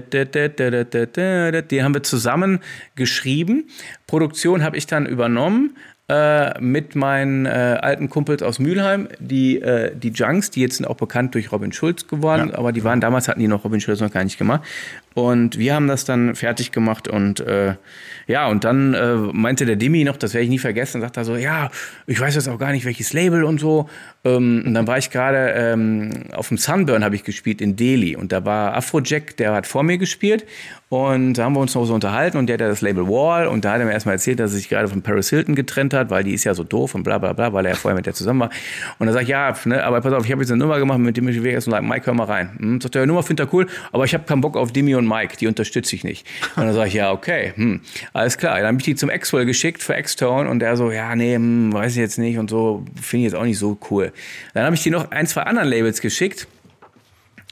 [1.82, 2.60] haben wir zusammen
[2.94, 3.68] geschrieben.
[4.06, 5.76] Produktion habe ich dann übernommen
[6.08, 10.86] äh, mit meinen äh, alten Kumpels aus Mülheim, die, äh, die Junks, die jetzt sind
[10.86, 12.58] auch bekannt durch Robin Schulz geworden, ja.
[12.58, 14.62] aber die waren damals, hatten die noch Robin Schulz noch gar nicht gemacht.
[15.16, 17.76] Und wir haben das dann fertig gemacht und äh,
[18.26, 21.24] ja, und dann äh, meinte der Dimi noch, das werde ich nie vergessen, sagt er
[21.24, 21.70] so, ja,
[22.06, 23.88] ich weiß jetzt auch gar nicht, welches Label und so.
[24.24, 28.14] Ähm, und dann war ich gerade ähm, auf dem Sunburn habe ich gespielt in Delhi
[28.14, 30.44] und da war Afrojack, der hat vor mir gespielt
[30.88, 33.64] und da haben wir uns noch so unterhalten und der hat das Label Wall und
[33.64, 36.10] da hat er mir erstmal erzählt, dass er sich gerade von Paris Hilton getrennt hat,
[36.10, 38.06] weil die ist ja so doof und bla bla bla, weil er ja vorher mit
[38.06, 38.50] der zusammen war.
[38.98, 40.98] Und dann sag ich, ja, ne, aber pass auf, ich habe jetzt eine Nummer gemacht
[40.98, 42.50] mit Dimitri Vegas und like, Mike, hör mal rein.
[42.58, 44.94] Hm, sagt er, ja, Nummer findet er cool, aber ich habe keinen Bock auf Dimi
[44.94, 46.26] und Mike, die unterstütze ich nicht.
[46.56, 47.80] Und dann sage ich, ja, okay, hm,
[48.12, 48.56] alles klar.
[48.56, 51.72] Dann habe ich die zum Exwell geschickt für X-Tone und der so, ja, nee, hm,
[51.72, 54.12] weiß ich jetzt nicht und so, finde ich jetzt auch nicht so cool.
[54.54, 56.46] Dann habe ich die noch ein, zwei anderen Labels geschickt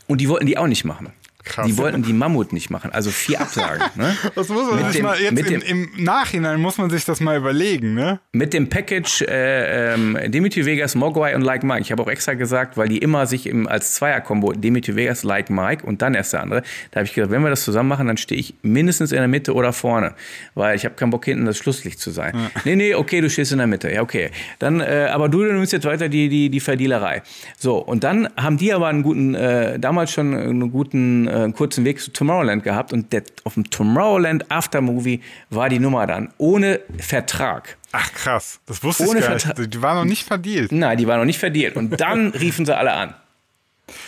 [0.07, 1.13] und die wollten die auch nicht machen.
[1.45, 1.67] Krass.
[1.67, 3.83] Die wollten die Mammut nicht machen, also vier Absagen.
[3.97, 4.17] Ne?
[4.35, 7.21] Das muss man mit sich dem, mal jetzt im, im, Nachhinein muss man sich das
[7.21, 8.19] mal überlegen, ne?
[8.33, 11.83] Mit dem Package äh, ähm, Dimitri Vegas, Mogwai und Like Mike.
[11.83, 15.49] Ich habe auch extra gesagt, weil die immer sich im, als Zweier-Kombo Dimitri Vegas, Like
[15.49, 16.63] Mike und dann erst der andere.
[16.91, 19.29] Da habe ich gesagt, wenn wir das zusammen machen, dann stehe ich mindestens in der
[19.29, 20.15] Mitte oder vorne,
[20.55, 22.35] weil ich habe keinen Bock hinten das Schlusslicht zu sein.
[22.35, 22.61] Ja.
[22.65, 23.93] Nee, nee, okay, du stehst in der Mitte.
[23.93, 24.31] Ja, okay.
[24.59, 27.23] Dann, äh, aber du nimmst jetzt weiter die, die, die Verdielerei.
[27.59, 31.85] So, und dann haben die aber einen guten, äh, damals schon einen guten einen kurzen
[31.85, 35.21] Weg zu Tomorrowland gehabt und der, auf dem Tomorrowland Aftermovie
[35.51, 37.77] war die Nummer dann ohne Vertrag.
[37.93, 39.75] Ach krass, das wusste ohne ich gar nicht.
[39.75, 40.73] Die war noch nicht verdient.
[40.73, 41.77] Nein, die war noch nicht verdient.
[41.77, 43.15] Und dann riefen sie alle an.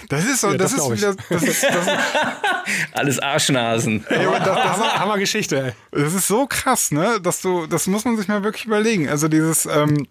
[0.09, 1.97] Das ist so, ja, das, das, ist wieder, das, ist, das ist
[2.93, 4.07] alles Arschnasen.
[4.09, 5.75] Ey, das, das, Hammer, Hammer Geschichte.
[5.93, 6.03] Ey.
[6.03, 9.09] Das ist so krass, ne, dass du, das muss man sich mal wirklich überlegen.
[9.09, 10.07] Also dieses, ähm,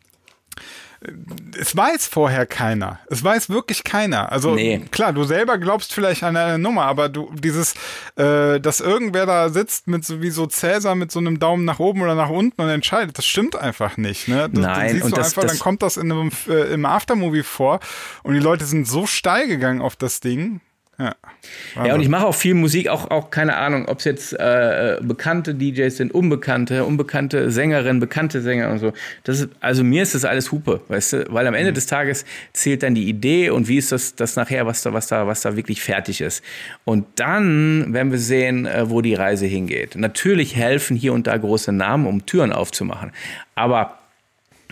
[1.59, 2.99] es weiß vorher keiner.
[3.09, 4.31] Es weiß wirklich keiner.
[4.31, 4.81] Also nee.
[4.91, 7.73] klar, du selber glaubst vielleicht an eine Nummer, aber du dieses,
[8.15, 11.79] äh, dass irgendwer da sitzt mit so wie so Cäsar mit so einem Daumen nach
[11.79, 14.27] oben oder nach unten und entscheidet, das stimmt einfach nicht.
[14.27, 14.49] Ne?
[14.49, 16.85] Das, Nein, siehst und du das, einfach, das, dann kommt das in einem, äh, im
[16.85, 17.79] Aftermovie vor
[18.23, 20.61] und die Leute sind so steil gegangen auf das Ding.
[20.97, 21.13] Ja,
[21.75, 24.97] ja, und ich mache auch viel Musik, auch, auch keine Ahnung, ob es jetzt äh,
[25.01, 28.93] bekannte DJs sind, unbekannte, unbekannte Sängerinnen, bekannte Sänger und so.
[29.23, 31.75] Das ist, also mir ist das alles Hupe, weißt du, weil am Ende mhm.
[31.75, 35.07] des Tages zählt dann die Idee und wie ist das, das nachher, was da, was
[35.07, 36.41] da, was da wirklich fertig ist.
[36.85, 39.95] Und dann werden wir sehen, äh, wo die Reise hingeht.
[39.97, 43.11] Natürlich helfen hier und da große Namen, um Türen aufzumachen.
[43.53, 43.97] Aber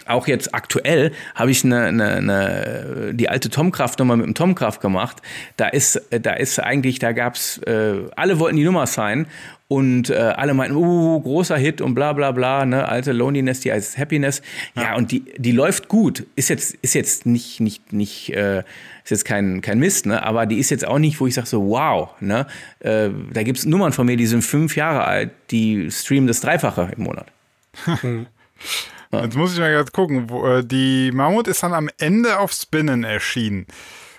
[0.07, 5.21] auch jetzt aktuell habe ich eine, eine, eine, die alte Tomkraft-Nummer mit dem Tomkraft gemacht.
[5.57, 9.27] Da ist, da ist eigentlich, da gab's, äh, alle wollten die Nummer sein
[9.67, 13.71] und äh, alle meinten, uh, großer Hit und bla bla bla, ne, alte Loneliness, die
[13.71, 14.41] als Happiness.
[14.75, 16.27] Ja, ja, und die, die läuft gut.
[16.35, 18.59] Ist jetzt, ist jetzt nicht, nicht, nicht, äh,
[19.03, 20.21] ist jetzt kein, kein Mist, ne?
[20.23, 22.45] Aber die ist jetzt auch nicht, wo ich sage so, wow, ne?
[22.81, 26.91] Äh, da gibt's Nummern von mir, die sind fünf Jahre alt, die streamen das Dreifache
[26.95, 27.25] im Monat.
[29.23, 30.29] Jetzt muss ich mal gerade gucken.
[30.29, 33.67] Wo, äh, die Mammut ist dann am Ende auf Spinnen erschienen.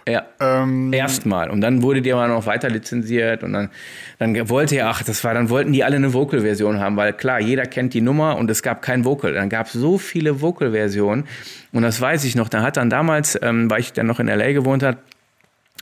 [0.06, 0.26] Ja.
[0.38, 1.50] Ähm, Erstmal.
[1.50, 3.70] Und dann wurde die aber noch weiter lizenziert und dann,
[4.18, 7.40] dann wollte er, ach, das war, dann wollten die alle eine Vocal-Version haben, weil klar,
[7.40, 9.32] jeder kennt die Nummer und es gab kein Vocal.
[9.32, 11.24] Dann gab es so viele Vocal-Versionen
[11.72, 12.50] und das weiß ich noch.
[12.50, 14.98] Da hat dann damals, ähm, weil ich dann noch in LA gewohnt habe,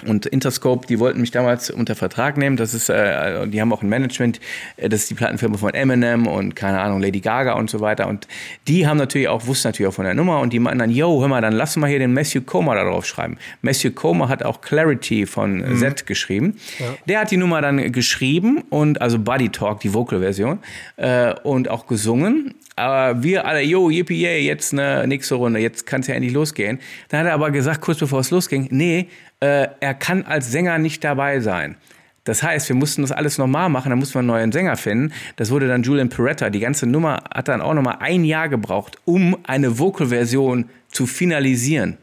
[0.06, 2.56] und Interscope, die wollten mich damals unter Vertrag nehmen.
[2.56, 4.40] Das ist, äh, die haben auch ein Management.
[4.76, 8.08] Äh, das ist die Plattenfirma von Eminem und keine Ahnung Lady Gaga und so weiter.
[8.08, 8.26] Und
[8.68, 11.20] die haben natürlich auch wussten natürlich auch von der Nummer und die meinten dann, yo,
[11.20, 13.36] hör mal, dann lass mal hier den Matthew Comer da drauf schreiben.
[13.60, 15.76] Matthew Comer hat auch Clarity von mhm.
[15.76, 16.56] Z geschrieben.
[16.78, 16.86] Ja.
[17.06, 20.58] Der hat die Nummer dann geschrieben und also Body Talk, die Vocal-Version
[20.96, 22.54] äh, und auch gesungen.
[22.74, 26.32] Aber wir alle, yo, yippie, yay, jetzt eine nächste Runde, jetzt kann es ja endlich
[26.32, 26.80] losgehen.
[27.10, 29.08] Dann hat er aber gesagt, kurz bevor es losging, nee,
[29.42, 31.76] äh, er kann als Sänger nicht dabei sein.
[32.24, 35.12] Das heißt, wir mussten das alles nochmal machen, da mussten wir einen neuen Sänger finden.
[35.34, 36.50] Das wurde dann Julian Peretta.
[36.50, 41.98] Die ganze Nummer hat dann auch nochmal ein Jahr gebraucht, um eine Vocal-Version zu finalisieren.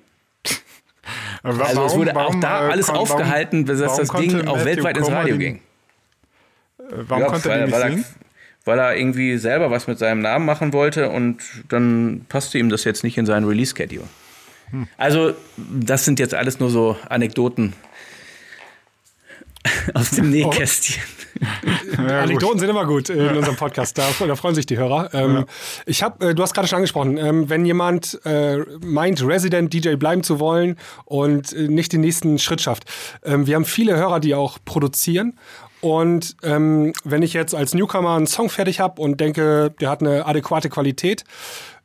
[1.41, 4.65] Warum, also es wurde warum, auch da äh, alles kon, aufgehalten, dass das Ding auch
[4.65, 5.55] weltweit ins Radio ging.
[5.55, 8.05] Äh, warum ja, konnte er nicht singen?
[8.65, 11.37] weil er irgendwie selber was mit seinem Namen machen wollte und
[11.69, 14.03] dann passte ihm das jetzt nicht in seinen Release-Schedule.
[14.71, 14.87] Hm.
[14.97, 17.73] Also, das sind jetzt alles nur so Anekdoten
[19.93, 21.03] aus dem Nähkästchen.
[21.97, 25.13] Ja, Anekdoten sind immer gut in unserem Podcast, da, da freuen sich die Hörer.
[25.13, 25.45] Ähm, ja.
[25.85, 29.95] Ich hab, äh, du hast gerade schon angesprochen, ähm, wenn jemand äh, meint, Resident DJ
[29.95, 32.85] bleiben zu wollen und äh, nicht den nächsten Schritt schafft.
[33.23, 35.37] Ähm, wir haben viele Hörer, die auch produzieren
[35.81, 40.01] und ähm, wenn ich jetzt als Newcomer einen Song fertig habe und denke, der hat
[40.01, 41.23] eine adäquate Qualität,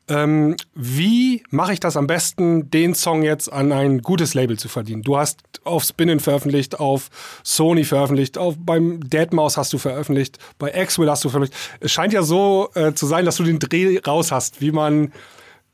[0.09, 4.69] ähm, wie mache ich das am besten, den Song jetzt an ein gutes Label zu
[4.69, 5.03] verdienen?
[5.03, 7.11] Du hast auf Spinnin veröffentlicht, auf
[7.43, 11.59] Sony veröffentlicht, auf, beim Deadmaus hast du veröffentlicht, bei Axwell hast du veröffentlicht.
[11.81, 15.13] Es scheint ja so äh, zu sein, dass du den Dreh raus hast, wie man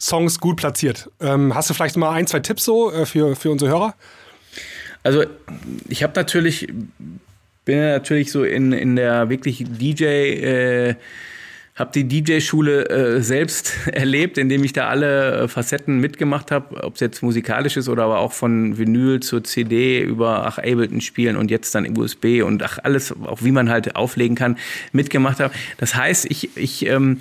[0.00, 1.10] Songs gut platziert.
[1.20, 3.94] Ähm, hast du vielleicht mal ein, zwei Tipps so äh, für, für unsere Hörer?
[5.02, 5.24] Also
[5.88, 6.68] ich habe natürlich
[7.64, 10.94] bin natürlich so in, in der wirklich DJ, äh,
[11.80, 16.94] habe die DJ-Schule äh, selbst erlebt, indem ich da alle äh, Facetten mitgemacht habe, ob
[16.94, 21.36] es jetzt musikalisch ist oder aber auch von Vinyl zur CD über ach Ableton spielen
[21.36, 24.58] und jetzt dann USB und ach alles, auch wie man halt auflegen kann,
[24.92, 25.54] mitgemacht habe.
[25.78, 27.20] Das heißt, ich, ich ähm,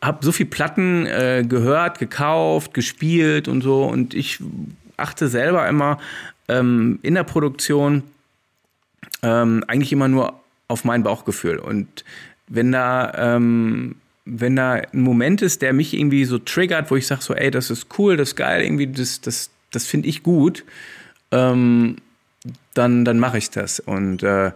[0.00, 4.38] habe so viel Platten äh, gehört, gekauft, gespielt und so und ich
[4.96, 5.98] achte selber immer
[6.48, 8.02] ähm, in der Produktion
[9.22, 11.58] ähm, eigentlich immer nur auf mein Bauchgefühl.
[11.58, 12.04] Und
[12.50, 17.06] wenn da, ähm, wenn da ein Moment ist, der mich irgendwie so triggert, wo ich
[17.06, 20.22] sage so, ey, das ist cool, das ist geil, irgendwie, das, das, das finde ich
[20.22, 20.64] gut,
[21.30, 21.96] ähm,
[22.74, 23.80] dann, dann mache ich das.
[23.80, 24.50] Und, äh,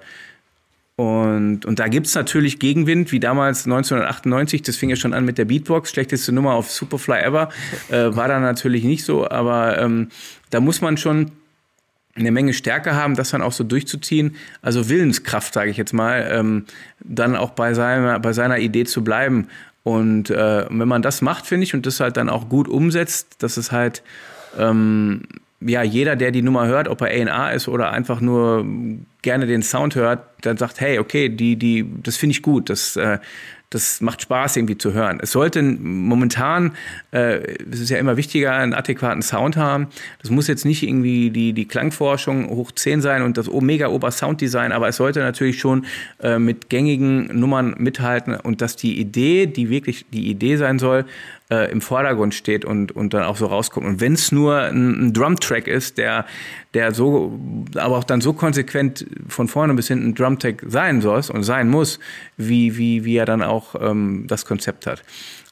[0.96, 5.24] und, und da gibt es natürlich Gegenwind, wie damals 1998, das fing ja schon an
[5.24, 7.48] mit der Beatbox, schlechteste Nummer auf Superfly Ever,
[7.90, 10.08] äh, war da natürlich nicht so, aber ähm,
[10.50, 11.32] da muss man schon
[12.16, 14.36] eine Menge Stärke haben, das dann auch so durchzuziehen.
[14.62, 16.64] Also Willenskraft, sage ich jetzt mal, ähm,
[17.00, 19.48] dann auch bei seiner, bei seiner Idee zu bleiben.
[19.82, 23.42] Und äh, wenn man das macht, finde ich, und das halt dann auch gut umsetzt,
[23.42, 24.02] dass es halt,
[24.58, 25.22] ähm,
[25.60, 28.64] ja, jeder, der die Nummer hört, ob er A&A ist oder einfach nur
[29.22, 32.96] gerne den Sound hört, dann sagt, hey, okay, die, die, das finde ich gut, das,
[32.96, 33.18] äh,
[33.74, 35.18] das macht Spaß irgendwie zu hören.
[35.20, 36.72] Es sollte momentan,
[37.10, 39.88] äh, es ist ja immer wichtiger, einen adäquaten Sound haben.
[40.22, 44.10] Das muss jetzt nicht irgendwie die, die Klangforschung hoch 10 sein und das mega ober
[44.10, 45.86] Sounddesign, aber es sollte natürlich schon
[46.22, 51.04] äh, mit gängigen Nummern mithalten und dass die Idee, die wirklich die Idee sein soll,
[51.54, 53.86] äh, im Vordergrund steht und, und dann auch so rauskommt.
[53.86, 56.26] Und wenn es nur ein, ein Drum-Track ist, der,
[56.74, 57.38] der so,
[57.76, 62.00] aber auch dann so konsequent von vorne bis hinten Drum-Track sein soll und sein muss,
[62.36, 65.02] wie, wie, wie er dann auch ähm, das Konzept hat.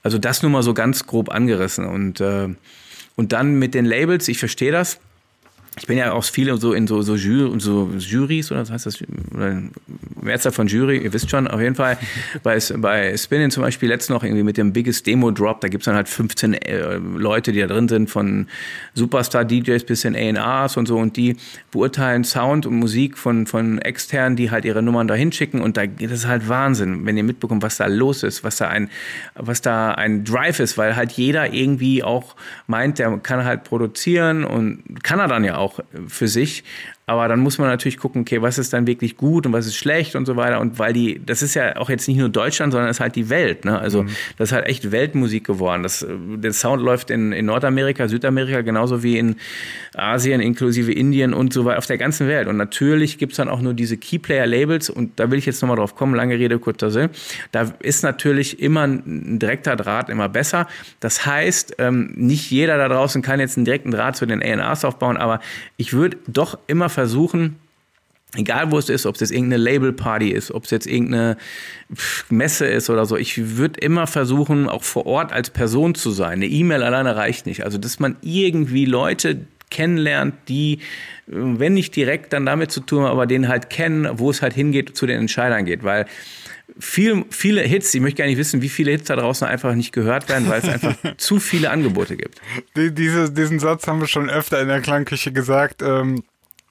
[0.02, 1.86] Also das nur mal so ganz grob angerissen.
[1.86, 2.48] Und, äh,
[3.14, 4.98] und dann mit den Labels, ich verstehe das
[5.78, 8.84] ich bin ja auch viel so in so, so, Jury, so Jurys oder was heißt
[8.84, 8.98] das?
[9.34, 9.62] Oder
[10.20, 11.96] Mehrzahl von Jury, ihr wisst schon, auf jeden Fall.
[12.42, 15.82] bei, bei Spinning zum Beispiel letztens noch irgendwie mit dem Biggest Demo Drop, da gibt
[15.82, 18.48] es dann halt 15 äh, Leute, die da drin sind, von
[18.94, 21.36] Superstar-DJs bis in ARs und so und die
[21.70, 25.86] beurteilen Sound und Musik von, von externen, die halt ihre Nummern da hinschicken und da,
[25.86, 28.90] das ist halt Wahnsinn, wenn ihr mitbekommt, was da los ist, was da ein,
[29.36, 34.44] was da ein Drive ist, weil halt jeder irgendwie auch meint, der kann halt produzieren
[34.44, 36.64] und kann er dann ja auch auch für sich.
[37.12, 39.76] Aber dann muss man natürlich gucken, okay, was ist dann wirklich gut und was ist
[39.76, 40.60] schlecht und so weiter.
[40.60, 43.16] Und weil die, das ist ja auch jetzt nicht nur Deutschland, sondern es ist halt
[43.16, 43.66] die Welt.
[43.66, 43.78] Ne?
[43.78, 44.08] Also mhm.
[44.38, 45.82] das ist halt echt Weltmusik geworden.
[45.82, 49.36] Das, der Sound läuft in, in Nordamerika, Südamerika, genauso wie in
[49.94, 52.48] Asien, inklusive Indien und so weiter, auf der ganzen Welt.
[52.48, 55.76] Und natürlich gibt es dann auch nur diese Keyplayer-Labels und da will ich jetzt nochmal
[55.76, 57.10] drauf kommen, lange Rede, kurzer Sinn.
[57.50, 60.66] Da ist natürlich immer ein direkter Draht immer besser.
[61.00, 64.86] Das heißt, ähm, nicht jeder da draußen kann jetzt einen direkten Draht zu den A&Rs
[64.86, 65.40] aufbauen, aber
[65.76, 67.01] ich würde doch immer versuchen,
[68.36, 71.36] egal wo es ist, ob es jetzt irgendeine Label-Party ist, ob es jetzt irgendeine
[72.30, 76.34] Messe ist oder so, ich würde immer versuchen, auch vor Ort als Person zu sein.
[76.34, 77.64] Eine E-Mail alleine reicht nicht.
[77.64, 80.80] Also, dass man irgendwie Leute kennenlernt, die,
[81.26, 84.96] wenn nicht direkt dann damit zu tun, aber denen halt kennen, wo es halt hingeht,
[84.96, 86.06] zu den Entscheidern geht, weil
[86.78, 89.92] viel, viele Hits, ich möchte gar nicht wissen, wie viele Hits da draußen einfach nicht
[89.92, 92.40] gehört werden, weil es einfach zu viele Angebote gibt.
[92.76, 95.82] Die, diese, diesen Satz haben wir schon öfter in der Klangküche gesagt.
[95.82, 96.22] Ähm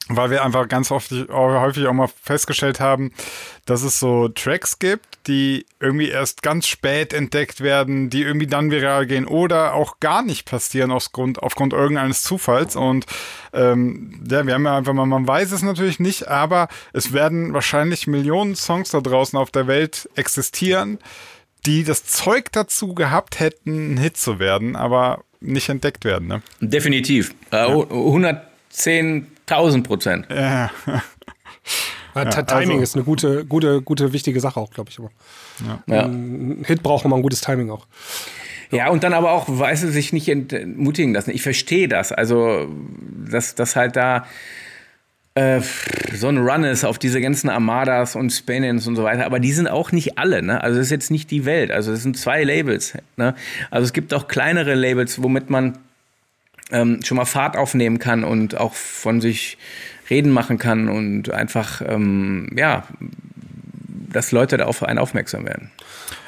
[0.08, 3.12] weil wir einfach ganz oft, häufig auch mal festgestellt haben,
[3.66, 8.72] dass es so Tracks gibt, die irgendwie erst ganz spät entdeckt werden, die irgendwie dann
[8.72, 12.76] viral gehen oder auch gar nicht passieren aufgrund, aufgrund irgendeines Zufalls.
[12.76, 13.06] Und
[13.54, 17.54] ähm, ja, wir haben ja einfach mal, man weiß es natürlich nicht, aber es werden
[17.54, 20.97] wahrscheinlich Millionen Songs da draußen auf der Welt existieren,
[21.66, 26.28] die das Zeug dazu gehabt hätten, ein Hit zu werden, aber nicht entdeckt werden.
[26.28, 26.41] Ne?
[26.60, 27.36] Definitiv.
[27.52, 27.68] Äh, ja.
[27.68, 30.28] 110 1000 Prozent.
[30.30, 30.72] Ja.
[32.14, 35.00] Ja, Timing also, ist eine gute, gute, gute, wichtige Sache auch, glaube ich.
[35.88, 36.04] Ja.
[36.04, 37.88] Ein Hit braucht immer ein gutes Timing auch.
[38.72, 41.32] Ja, und dann aber auch, weiß es sich nicht entmutigen lassen.
[41.32, 42.12] Ich verstehe das.
[42.12, 42.70] Also,
[43.30, 44.26] dass, dass halt da
[45.36, 45.62] äh,
[46.14, 49.26] so ein Run ist auf diese ganzen Armadas und Spanins und so weiter.
[49.26, 50.42] Aber die sind auch nicht alle.
[50.42, 50.62] Ne?
[50.62, 51.72] Also, das ist jetzt nicht die Welt.
[51.72, 52.98] Also, es sind zwei Labels.
[53.18, 53.36] Ne?
[53.70, 55.78] Also, es gibt auch kleinere Labels, womit man
[56.72, 59.57] ähm, schon mal Fahrt aufnehmen kann und auch von sich
[60.09, 62.84] reden machen kann und einfach, ähm, ja,
[64.11, 65.72] dass Leute da auf einen aufmerksam werden.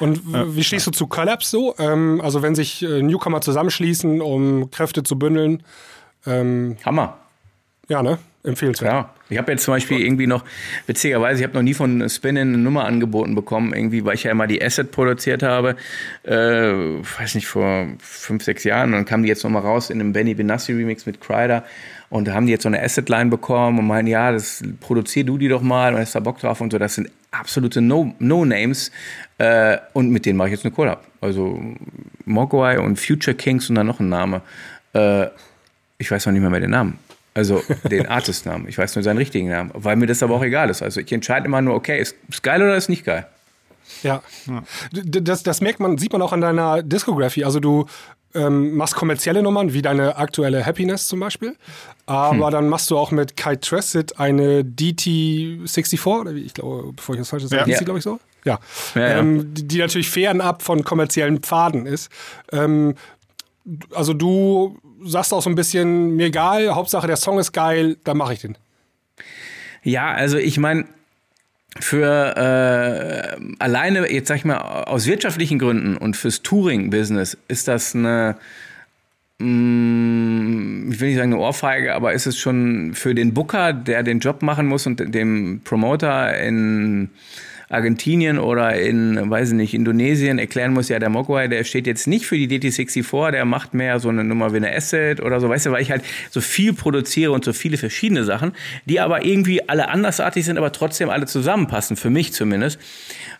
[0.00, 0.22] Und
[0.56, 1.74] wie stehst du zu Collabs so?
[1.78, 5.62] Ähm, also wenn sich äh, Newcomer zusammenschließen, um Kräfte zu bündeln.
[6.26, 7.18] Ähm, Hammer.
[7.88, 8.18] Ja, ne?
[8.44, 8.92] Empfehlenswert.
[8.92, 10.44] Ja, ich habe jetzt zum Beispiel irgendwie noch,
[10.86, 14.30] witzigerweise, ich habe noch nie von Spinnin eine Nummer angeboten bekommen, irgendwie, weil ich ja
[14.30, 15.76] immer die Asset produziert habe,
[16.24, 18.90] äh, weiß nicht, vor fünf, sechs Jahren.
[18.90, 21.64] Und dann kam die jetzt nochmal raus in einem Benny Benassi Remix mit Kryder.
[22.10, 25.38] Und da haben die jetzt so eine Asset-Line bekommen und meinen, ja, das produzier du
[25.38, 26.78] die doch mal und hast da Bock drauf und so.
[26.78, 28.90] Das sind absolute No-Names.
[29.38, 31.04] No äh, und mit denen mache ich jetzt eine Collab.
[31.22, 31.60] Also
[32.26, 34.42] Mogwai und Future Kings und dann noch ein Name.
[34.92, 35.28] Äh,
[35.98, 36.98] ich weiß noch nicht mehr, mehr den Namen.
[37.34, 38.68] Also den Artist-Namen.
[38.68, 39.70] Ich weiß nur seinen richtigen Namen.
[39.74, 40.82] Weil mir das aber auch egal ist.
[40.82, 43.26] Also ich entscheide immer nur, okay, ist, es geil oder ist nicht geil?
[44.02, 44.22] Ja.
[44.46, 44.62] ja.
[44.92, 47.44] Das, das merkt man, sieht man auch an deiner Diskografie.
[47.44, 47.86] Also du
[48.34, 51.56] ähm, machst kommerzielle Nummern, wie deine aktuelle Happiness zum Beispiel.
[52.06, 52.52] Aber hm.
[52.52, 57.44] dann machst du auch mit Kai Tressett eine DT64, ich glaube, bevor ich das falsch
[57.44, 57.78] sage, ja.
[57.78, 58.20] die, glaube ich, so?
[58.44, 58.58] Ja.
[58.94, 62.10] ja, ähm, die, die, natürlich fernab von kommerziellen Pfaden ist.
[62.52, 62.94] Ähm,
[63.94, 68.16] also du sagst auch so ein bisschen, mir egal, Hauptsache der Song ist geil, dann
[68.16, 68.56] mache ich den.
[69.82, 70.86] Ja, also ich meine,
[71.80, 77.94] für äh, alleine, jetzt sag ich mal, aus wirtschaftlichen Gründen und fürs Touring-Business ist das
[77.94, 78.36] eine,
[79.38, 83.72] mh, mm, ich will nicht sagen eine Ohrfeige, aber ist es schon für den Booker,
[83.72, 87.10] der den Job machen muss und dem Promoter in
[87.74, 92.06] Argentinien oder in, weiß ich nicht, Indonesien erklären muss, ja, der Mogwai, der steht jetzt
[92.06, 95.48] nicht für die DT64, der macht mehr so eine Nummer wie eine Asset oder so,
[95.48, 98.52] weißt du, weil ich halt so viel produziere und so viele verschiedene Sachen,
[98.86, 102.78] die aber irgendwie alle andersartig sind, aber trotzdem alle zusammenpassen, für mich zumindest.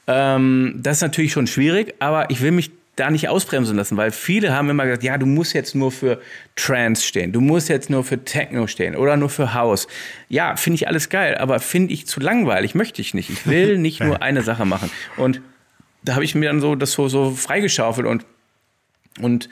[0.07, 4.11] Ähm, das ist natürlich schon schwierig, aber ich will mich da nicht ausbremsen lassen, weil
[4.13, 6.21] viele haben immer gesagt, ja, du musst jetzt nur für
[6.55, 9.89] Trance stehen, du musst jetzt nur für Techno stehen oder nur für House.
[10.29, 13.31] Ja, finde ich alles geil, aber finde ich zu langweilig, möchte ich nicht.
[13.31, 14.91] Ich will nicht nur eine Sache machen.
[15.17, 15.41] Und
[16.03, 18.25] da habe ich mir dann so das so, so freigeschaufelt und,
[19.21, 19.49] und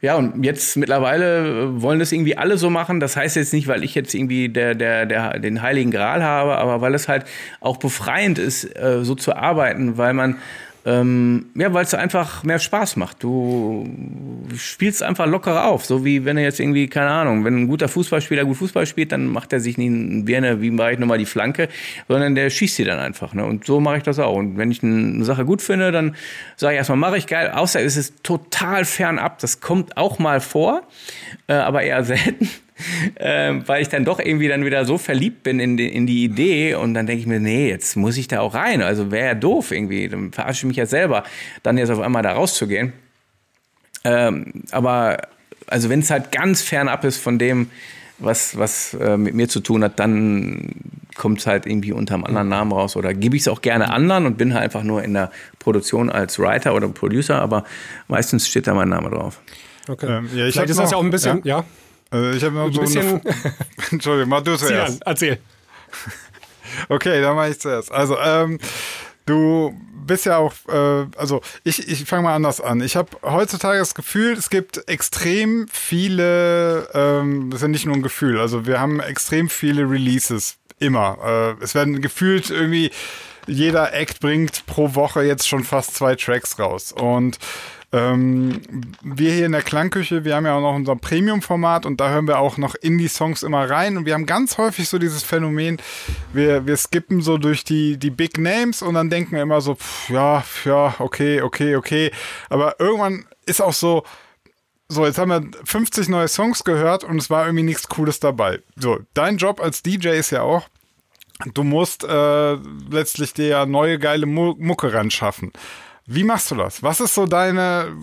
[0.00, 3.00] ja, und jetzt mittlerweile wollen das irgendwie alle so machen.
[3.00, 6.56] Das heißt jetzt nicht, weil ich jetzt irgendwie der, der, der, den heiligen Gral habe,
[6.56, 7.24] aber weil es halt
[7.60, 10.36] auch befreiend ist, äh, so zu arbeiten, weil man
[10.86, 13.22] ähm, ja, weil es einfach mehr Spaß macht.
[13.22, 13.88] Du
[14.56, 15.86] spielst einfach lockerer auf.
[15.86, 19.10] So wie wenn er jetzt irgendwie, keine Ahnung, wenn ein guter Fußballspieler gut Fußball spielt,
[19.12, 21.68] dann macht er sich nicht ein Birne, wie mache ich nochmal die Flanke,
[22.06, 23.32] sondern der schießt sie dann einfach.
[23.32, 23.46] Ne?
[23.46, 24.36] Und so mache ich das auch.
[24.36, 26.16] Und wenn ich eine Sache gut finde, dann
[26.56, 27.50] sage ich erstmal, mache ich geil.
[27.50, 29.38] Außer es ist total fernab.
[29.38, 30.82] Das kommt auch mal vor,
[31.46, 32.48] äh, aber eher selten
[33.16, 36.24] ähm, weil ich dann doch irgendwie dann wieder so verliebt bin in die, in die
[36.24, 38.82] Idee und dann denke ich mir, nee, jetzt muss ich da auch rein.
[38.82, 41.24] Also wäre ja doof irgendwie, dann verarsche ich mich ja selber,
[41.62, 42.92] dann jetzt auf einmal da rauszugehen.
[44.04, 45.18] Ähm, aber
[45.66, 47.70] also wenn es halt ganz fernab ist von dem,
[48.18, 50.70] was, was äh, mit mir zu tun hat, dann
[51.16, 52.96] kommt es halt irgendwie unter einem anderen Namen raus.
[52.96, 56.10] Oder gebe ich es auch gerne anderen und bin halt einfach nur in der Produktion
[56.10, 57.64] als Writer oder Producer, aber
[58.08, 59.40] meistens steht da mein Name drauf.
[59.88, 60.06] Okay.
[60.06, 61.58] Ähm, ja, Vielleicht ist noch, das ja auch ein bisschen, ja.
[61.58, 61.64] ja.
[62.10, 63.20] Also ich habe ein so bisschen.
[63.90, 65.02] Entschuldigung, mach du zuerst.
[65.04, 65.38] Erzähl.
[66.88, 67.92] Okay, dann mache ich zuerst.
[67.92, 68.58] Also, ähm,
[69.26, 69.72] du
[70.06, 72.80] bist ja auch, äh, also ich, ich fange mal anders an.
[72.80, 77.94] Ich habe heutzutage das Gefühl, es gibt extrem viele, ähm, das ist ja nicht nur
[77.94, 81.56] ein Gefühl, also wir haben extrem viele Releases, immer.
[81.60, 82.90] Äh, es werden gefühlt irgendwie,
[83.46, 86.92] jeder Act bringt pro Woche jetzt schon fast zwei Tracks raus.
[86.92, 87.38] Und
[87.94, 88.60] ähm,
[89.02, 92.26] wir hier in der Klangküche, wir haben ja auch noch unser Premium-Format und da hören
[92.26, 95.80] wir auch noch Indie-Songs immer rein und wir haben ganz häufig so dieses Phänomen,
[96.32, 99.76] wir, wir skippen so durch die, die Big Names und dann denken wir immer so,
[99.76, 102.10] pff, ja, ja, okay, okay, okay.
[102.48, 104.02] Aber irgendwann ist auch so,
[104.88, 108.58] so, jetzt haben wir 50 neue Songs gehört und es war irgendwie nichts Cooles dabei.
[108.74, 110.68] So, dein Job als DJ ist ja auch,
[111.54, 112.54] du musst äh,
[112.90, 115.52] letztlich dir ja neue geile Mucke ran schaffen.
[116.06, 116.82] Wie machst du das?
[116.82, 117.96] Was ist so deine,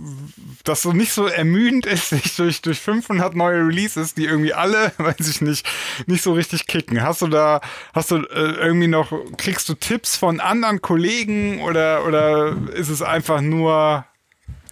[0.64, 4.92] dass so nicht so ermüdend ist, sich durch, durch 500 neue Releases, die irgendwie alle,
[4.98, 5.66] weiß ich nicht,
[6.08, 7.04] nicht so richtig kicken?
[7.04, 7.62] Hast du da,
[7.94, 13.02] hast du äh, irgendwie noch, kriegst du Tipps von anderen Kollegen oder, oder ist es
[13.04, 14.06] einfach nur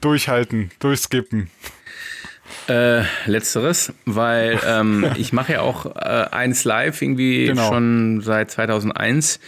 [0.02, 1.52] durchhalten, durchskippen?
[2.70, 7.70] Äh, letzteres, weil ähm, ich mache ja auch äh, eins live irgendwie genau.
[7.70, 9.40] schon seit 2001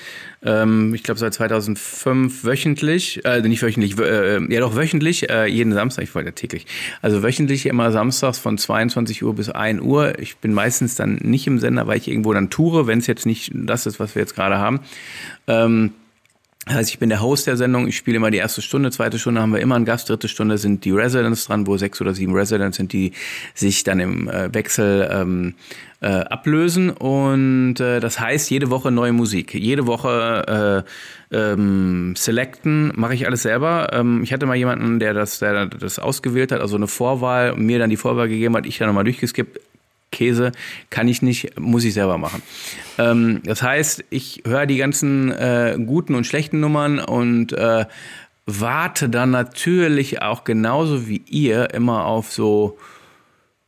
[0.44, 5.72] ähm, ich glaube seit 2005 wöchentlich, äh, nicht wöchentlich, äh, ja doch wöchentlich, äh, jeden
[5.72, 6.66] Samstag, ich wollte ja täglich,
[7.02, 10.18] also wöchentlich immer samstags von 22 Uhr bis 1 Uhr.
[10.18, 13.28] Ich bin meistens dann nicht im Sender, weil ich irgendwo dann toure, wenn es jetzt
[13.28, 14.80] nicht das ist, was wir jetzt gerade haben.
[15.48, 15.92] Ähm,
[16.66, 19.18] das heißt, ich bin der Host der Sendung, ich spiele immer die erste Stunde, zweite
[19.18, 22.14] Stunde haben wir immer einen Gast, dritte Stunde sind die Residents dran, wo sechs oder
[22.14, 23.14] sieben Residents sind, die
[23.56, 25.56] sich dann im äh, Wechsel ähm,
[26.02, 26.92] äh, ablösen.
[26.92, 29.56] Und äh, das heißt, jede Woche neue Musik.
[29.56, 30.86] Jede Woche
[31.32, 33.90] äh, ähm, selecten, mache ich alles selber.
[33.92, 37.80] Ähm, ich hatte mal jemanden, der das, der das ausgewählt hat, also eine Vorwahl, mir
[37.80, 39.60] dann die Vorwahl gegeben hat, ich dann nochmal durchgeskippt,
[40.12, 40.52] Käse
[40.90, 42.42] kann ich nicht, muss ich selber machen.
[42.98, 47.86] Ähm, das heißt, ich höre die ganzen äh, guten und schlechten Nummern und äh,
[48.46, 52.78] warte dann natürlich auch genauso wie ihr immer auf so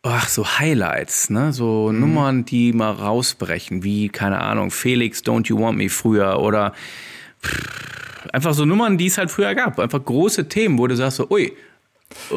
[0.04, 1.54] ach, so Highlights, ne?
[1.54, 2.00] So mhm.
[2.02, 6.74] Nummern, die mal rausbrechen, wie, keine Ahnung, Felix, Don't You Want Me früher oder
[7.42, 9.80] pff, einfach so Nummern, die es halt früher gab.
[9.80, 11.54] Einfach große Themen, wo du sagst so, ui,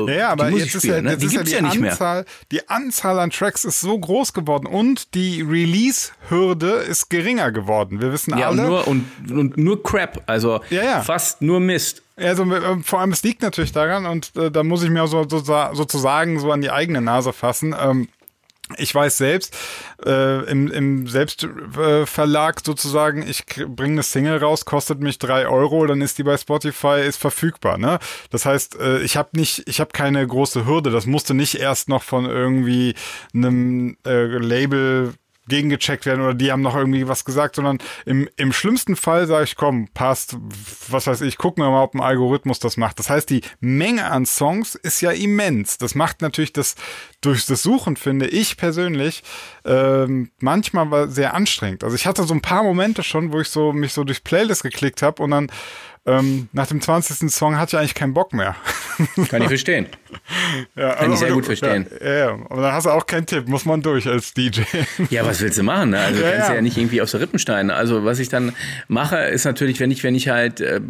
[0.07, 1.13] ja, ja aber jetzt ist ja, ne?
[1.13, 5.15] jetzt ist ja die, ja Anzahl, die Anzahl an Tracks ist so groß geworden und
[5.15, 8.01] die Release-Hürde ist geringer geworden.
[8.01, 8.63] Wir wissen ja, alle.
[8.63, 11.01] Und nur, und, und nur Crap, also ja, ja.
[11.03, 12.03] fast nur Mist.
[12.17, 15.29] Also äh, vor allem, es liegt natürlich daran und äh, da muss ich mir so,
[15.29, 17.75] so, sozusagen so an die eigene Nase fassen.
[17.79, 18.09] Ähm,
[18.79, 19.57] ich weiß selbst,
[20.05, 26.01] äh, im, im Selbstverlag sozusagen, ich bringe eine Single raus, kostet mich drei Euro, dann
[26.01, 27.79] ist die bei Spotify, ist verfügbar.
[27.79, 27.99] Ne?
[28.31, 30.91] Das heißt, äh, ich habe nicht, ich habe keine große Hürde.
[30.91, 32.95] Das musste nicht erst noch von irgendwie
[33.33, 35.15] einem äh, Label
[35.49, 39.45] gegengecheckt werden oder die haben noch irgendwie was gesagt, sondern im, im schlimmsten Fall sage
[39.45, 40.37] ich, komm, passt,
[40.89, 42.99] was weiß ich, gucken wir mal, ob ein Algorithmus das macht.
[42.99, 45.79] Das heißt, die Menge an Songs ist ja immens.
[45.79, 46.75] Das macht natürlich das
[47.21, 49.23] durch das Suchen, finde ich persönlich,
[49.65, 51.85] ähm, manchmal sehr anstrengend.
[51.85, 54.63] Also ich hatte so ein paar Momente schon, wo ich so mich so durch Playlist
[54.63, 55.51] geklickt habe und dann
[56.07, 57.31] ähm, nach dem 20.
[57.31, 58.55] Song hatte ich eigentlich keinen Bock mehr.
[59.29, 59.87] Kann ich verstehen.
[60.75, 61.87] Ja, Kann ich sehr gut verstehen.
[62.01, 64.63] Ja, ja, aber dann hast du auch keinen Tipp, muss man durch als DJ.
[65.11, 65.91] Ja, was willst du machen?
[65.91, 65.99] Ne?
[65.99, 66.55] Also ja, kannst ja.
[66.55, 67.71] ja nicht irgendwie aus der Rippenstein.
[67.71, 68.53] Also was ich dann
[68.89, 70.81] mache, ist natürlich, wenn ich, wenn ich halt äh,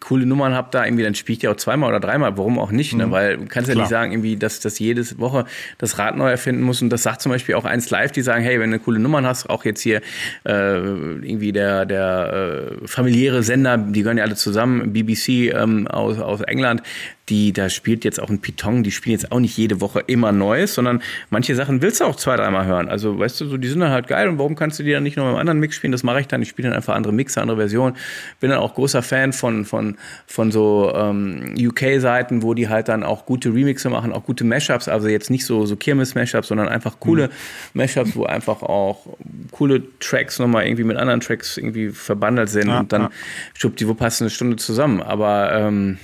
[0.00, 2.70] coole Nummern habe, da irgendwie, dann spiele ich die auch zweimal oder dreimal, warum auch
[2.72, 3.06] nicht, ne?
[3.06, 3.10] Mhm.
[3.10, 5.46] Weil du kannst ja nicht sagen, irgendwie, dass, dass jedes Woche
[5.78, 6.82] das Rad neu erfinden muss.
[6.82, 9.26] Und das sagt zum Beispiel auch eins live, die sagen, hey, wenn du coole Nummern
[9.26, 10.00] hast, auch jetzt hier
[10.44, 14.55] äh, irgendwie der, der äh, familiäre Sender, die gehören ja alle zusammen,
[14.92, 16.82] BBC ähm, aus, aus England,
[17.28, 20.30] die, da spielt jetzt auch ein Python, die spielen jetzt auch nicht jede Woche immer
[20.30, 22.88] Neues, sondern manche Sachen willst du auch zwei, dreimal hören.
[22.88, 25.02] Also, weißt du, so, die sind dann halt geil und warum kannst du die dann
[25.02, 25.90] nicht noch im anderen Mix spielen?
[25.90, 26.40] Das mache ich dann.
[26.42, 27.96] Ich spiele dann einfach andere Mixer, andere Versionen.
[28.38, 29.96] Bin dann auch großer Fan von, von,
[30.26, 34.86] von so ähm, UK-Seiten, wo die halt dann auch gute Remixe machen, auch gute Mashups,
[34.86, 37.30] also jetzt nicht so, so Kirmes-Mashups, sondern einfach coole mhm.
[37.74, 39.04] Mashups, wo einfach auch
[39.50, 43.68] coole Tracks nochmal irgendwie mit anderen Tracks irgendwie verbandelt sind ja, und dann ja.
[43.70, 45.02] die wo passt eine Stunde zusammen.
[45.02, 45.98] Aber ähm,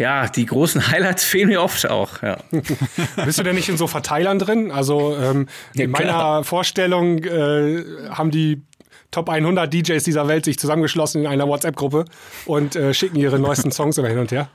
[0.00, 2.22] ja, die großen Highlights fehlen mir oft auch.
[2.22, 2.38] Ja.
[3.24, 4.70] Bist du denn nicht in so Verteilern drin?
[4.70, 8.62] Also ähm, ja, in meiner Vorstellung äh, haben die
[9.10, 12.06] Top 100 DJs dieser Welt sich zusammengeschlossen in einer WhatsApp-Gruppe
[12.46, 14.48] und äh, schicken ihre neuesten Songs immer hin und her.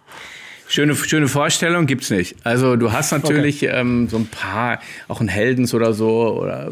[0.68, 2.38] Schöne, schöne Vorstellung gibt's nicht.
[2.44, 3.76] Also du hast natürlich okay.
[3.76, 6.72] ähm, so ein paar, auch ein Heldens oder so, oder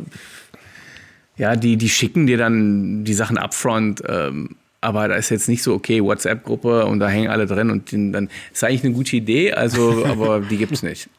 [1.37, 4.01] ja, die, die schicken dir dann die Sachen upfront.
[4.07, 7.91] Ähm, aber da ist jetzt nicht so, okay, WhatsApp-Gruppe und da hängen alle drin und
[7.93, 11.09] dann ist eigentlich eine gute Idee, also, aber die gibt's nicht.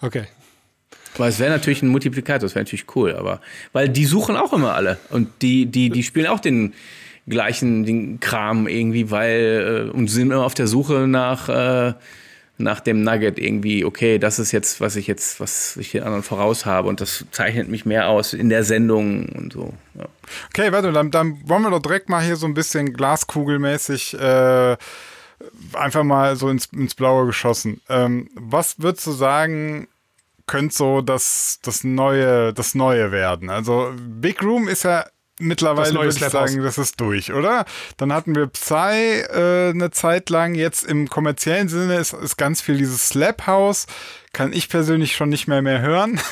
[0.00, 0.24] Okay.
[1.16, 3.40] Aber es wäre natürlich ein Multiplikator, das wäre natürlich cool, aber
[3.72, 6.74] weil die suchen auch immer alle und die, die, die spielen auch den
[7.26, 11.94] gleichen den Kram irgendwie, weil äh, und sind immer auf der Suche nach äh,
[12.56, 16.22] nach dem Nugget irgendwie, okay, das ist jetzt, was ich jetzt, was ich den anderen
[16.22, 19.74] voraus habe und das zeichnet mich mehr aus in der Sendung und so.
[19.94, 20.06] Ja.
[20.50, 24.76] Okay, warte, dann, dann wollen wir doch direkt mal hier so ein bisschen glaskugelmäßig äh,
[25.72, 27.80] einfach mal so ins, ins Blaue geschossen.
[27.88, 29.88] Ähm, was würdest du sagen,
[30.46, 33.50] könnte so das, das Neue, das Neue werden?
[33.50, 35.06] Also Big Room ist ja
[35.38, 37.64] mittlerweile würde ich sagen, das ist durch, oder?
[37.96, 40.54] Dann hatten wir Psy äh, eine Zeit lang.
[40.54, 43.86] Jetzt im kommerziellen Sinne ist, ist ganz viel dieses Slap House.
[44.32, 46.20] Kann ich persönlich schon nicht mehr mehr hören.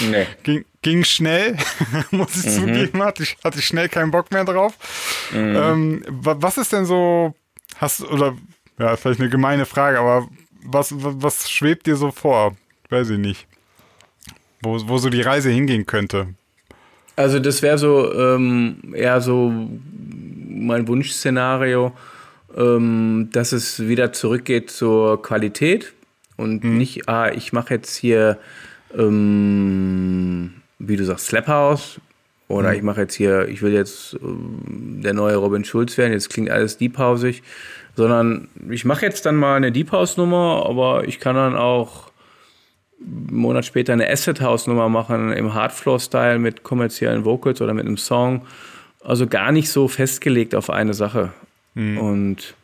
[0.00, 0.28] Nee.
[0.44, 1.56] ging, ging schnell,
[2.12, 2.50] muss ich mhm.
[2.50, 3.02] zugeben.
[3.02, 4.74] Hatte ich, hatte ich schnell keinen Bock mehr drauf.
[5.32, 5.56] Mhm.
[5.56, 7.34] Ähm, was ist denn so,
[7.76, 8.36] hast oder,
[8.78, 10.28] ja, vielleicht eine gemeine Frage, aber
[10.62, 12.56] was, was schwebt dir so vor?
[12.90, 13.48] Weiß ich nicht.
[14.62, 16.34] Wo, wo so die Reise hingehen könnte.
[17.20, 19.52] Also das wäre so ähm, eher so
[20.48, 21.92] mein Wunschszenario,
[22.56, 25.92] ähm, dass es wieder zurückgeht zur Qualität
[26.38, 26.78] und mhm.
[26.78, 28.38] nicht, ah, ich mache jetzt hier,
[28.96, 32.00] ähm, wie du sagst, Slap House
[32.48, 32.76] oder mhm.
[32.76, 36.48] ich mache jetzt hier, ich will jetzt ähm, der neue Robin Schulz werden, jetzt klingt
[36.48, 37.42] alles deephausig,
[37.96, 42.09] sondern ich mache jetzt dann mal eine Deep House Nummer, aber ich kann dann auch
[43.00, 47.86] einen Monat später eine Asset House Nummer machen im Hardfloor-Style mit kommerziellen Vocals oder mit
[47.86, 48.46] einem Song.
[49.02, 51.32] Also gar nicht so festgelegt auf eine Sache.
[51.74, 51.98] Mhm.
[51.98, 52.54] Und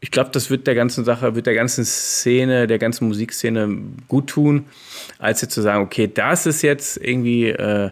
[0.00, 3.76] ich glaube, das wird der ganzen Sache, wird der ganzen Szene, der ganzen Musikszene
[4.08, 4.64] gut tun,
[5.18, 7.90] als jetzt zu sagen, okay, das ist jetzt irgendwie äh,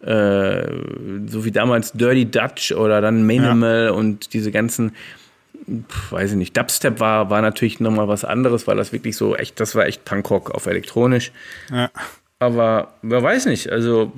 [0.00, 0.66] äh,
[1.26, 3.90] so wie damals Dirty Dutch oder dann Minimal ja.
[3.92, 4.92] und diese ganzen
[6.10, 9.58] weiß ich nicht, Dubstep war, war natürlich nochmal was anderes, weil das wirklich so echt,
[9.60, 11.32] das war echt Punkrock auf elektronisch.
[11.70, 11.90] Ja.
[12.38, 14.12] Aber wer weiß nicht, also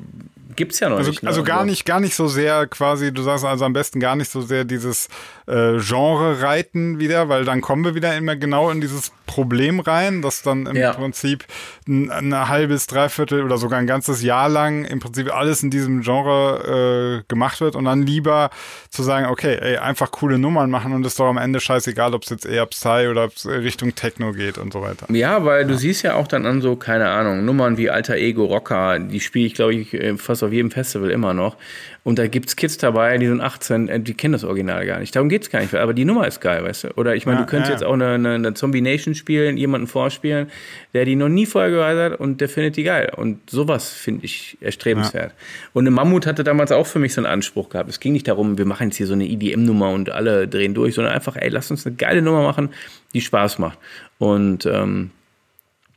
[0.59, 1.23] gibt es ja noch also, nicht.
[1.23, 1.29] Ne?
[1.29, 4.31] Also gar nicht, gar nicht so sehr quasi, du sagst also am besten gar nicht
[4.31, 5.09] so sehr dieses
[5.47, 10.21] äh, Genre reiten wieder, weil dann kommen wir wieder immer genau in dieses Problem rein,
[10.21, 10.93] dass dann im ja.
[10.93, 11.45] Prinzip
[11.87, 16.03] ein, ein, halbes, dreiviertel oder sogar ein ganzes Jahr lang im Prinzip alles in diesem
[16.03, 18.51] Genre äh, gemacht wird und dann lieber
[18.91, 22.25] zu sagen, okay, ey, einfach coole Nummern machen und ist doch am Ende scheißegal, ob
[22.25, 25.07] es jetzt eher Psy oder Richtung Techno geht und so weiter.
[25.13, 28.47] Ja, weil du siehst ja auch dann an so, keine Ahnung, Nummern wie Alter Ego
[28.47, 31.57] Rocker, die spiele ich, glaube ich, äh, fast auf jedem Festival immer noch.
[32.05, 34.99] Und da gibt es Kids dabei, die sind 18, äh, die kennen das Original gar
[34.99, 35.15] nicht.
[35.15, 35.75] Darum geht es gar nicht.
[35.75, 36.89] Aber die Nummer ist geil, weißt du?
[36.97, 37.75] Oder ich meine, ja, du könntest ja.
[37.75, 40.51] jetzt auch eine, eine, eine Zombie Nation spielen, jemanden vorspielen,
[40.95, 43.13] der die noch nie vorher gehört hat und der findet die geil.
[43.15, 45.33] Und sowas finde ich erstrebenswert.
[45.33, 45.69] Ja.
[45.75, 47.91] Und eine Mammut hatte damals auch für mich so einen Anspruch gehabt.
[47.91, 50.95] Es ging nicht darum, wir machen jetzt hier so eine EDM-Nummer und alle drehen durch,
[50.95, 52.71] sondern einfach, ey, lass uns eine geile Nummer machen,
[53.13, 53.79] die Spaß macht.
[54.19, 55.11] Und ähm,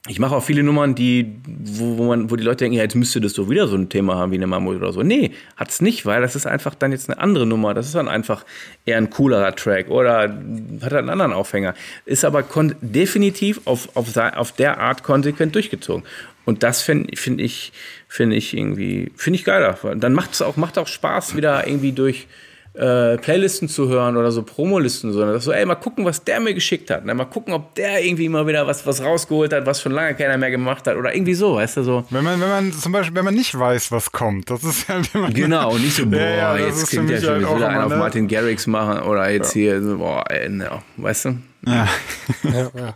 [0.08, 2.96] ich mache auch viele Nummern, die, wo, wo, man, wo die Leute denken, ja, jetzt
[2.96, 5.04] müsste das so wieder so ein Thema haben wie eine Mammut oder so.
[5.04, 7.76] Nee, hat's nicht, weil das ist einfach dann jetzt eine andere Nummer.
[7.76, 8.44] Das ist dann einfach
[8.84, 11.76] eher ein coolerer Track oder hat einen anderen Aufhänger.
[12.06, 12.44] Ist aber
[12.82, 16.04] definitiv auf, auf, auf der Art konsequent durchgezogen.
[16.46, 17.72] Und das finde find ich,
[18.08, 19.78] finde ich irgendwie, finde ich geiler.
[19.96, 22.28] Dann macht es auch, macht auch Spaß, wieder irgendwie durch,
[22.74, 26.54] äh, Playlisten zu hören oder so Promolisten, sondern so, ey, mal gucken, was der mir
[26.54, 27.06] geschickt hat.
[27.06, 27.14] Ne?
[27.14, 30.38] Mal gucken, ob der irgendwie mal wieder was, was rausgeholt hat, was schon lange keiner
[30.38, 32.06] mehr gemacht hat oder irgendwie so, weißt du so.
[32.10, 35.02] Wenn man, wenn man zum Beispiel, wenn man nicht weiß, was kommt, das ist ja
[35.12, 37.84] wie man Genau, nicht so, boah, ja, ja, jetzt klingt ja schon halt wieder einen
[37.84, 37.98] auf ne?
[37.98, 39.62] Martin Garrix machen oder jetzt ja.
[39.62, 41.38] hier, so, boah, ey, ne, weißt du?
[41.66, 41.88] Ja.
[42.44, 42.94] ja, ja.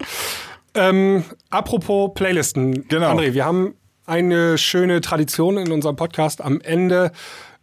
[0.73, 3.11] Ähm, apropos Playlisten, genau.
[3.11, 7.11] André, wir haben eine schöne Tradition in unserem Podcast am Ende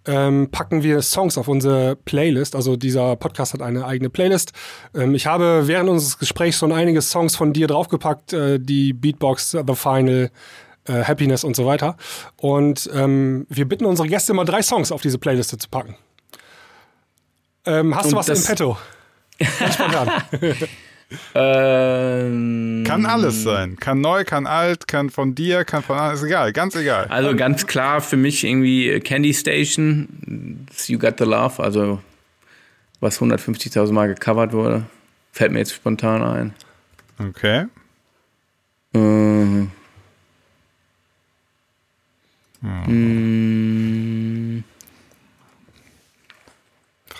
[0.06, 2.56] ähm, packen wir Songs auf unsere Playlist.
[2.56, 4.52] Also dieser Podcast hat eine eigene Playlist.
[4.94, 9.50] Ähm, ich habe während unseres Gesprächs schon einige Songs von dir draufgepackt, äh, die Beatbox,
[9.50, 10.30] The Final,
[10.86, 11.96] äh, Happiness und so weiter.
[12.36, 15.96] Und ähm, wir bitten unsere Gäste mal drei Songs auf diese Playliste zu packen.
[17.64, 18.76] Ähm, hast und du was im Petto?
[19.72, 20.10] spontan.
[21.34, 23.76] Ähm, kann alles sein.
[23.76, 26.16] Kann neu, kann alt, kann von dir, kann von anderen.
[26.16, 27.06] Ist egal, ganz egal.
[27.08, 32.00] Also ganz klar für mich irgendwie Candy Station, You Got the Love, also
[33.00, 34.84] was 150.000 Mal gecovert wurde.
[35.32, 36.54] Fällt mir jetzt spontan ein.
[37.18, 37.66] Okay.
[38.92, 39.70] Mhm.
[42.60, 43.81] Mhm.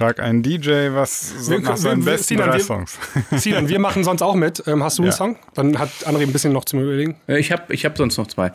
[0.03, 2.98] Frag einen DJ, was so nach seinen besten Sinan, drei wir- Songs.
[3.36, 4.62] Sinan, wir machen sonst auch mit.
[4.66, 5.16] Ähm, hast du einen Ja.
[5.16, 5.36] Song?
[5.55, 7.16] Dann hat André ein bisschen noch zum Überlegen.
[7.28, 8.48] Äh, Ich habe ich hab sonst noch zwei.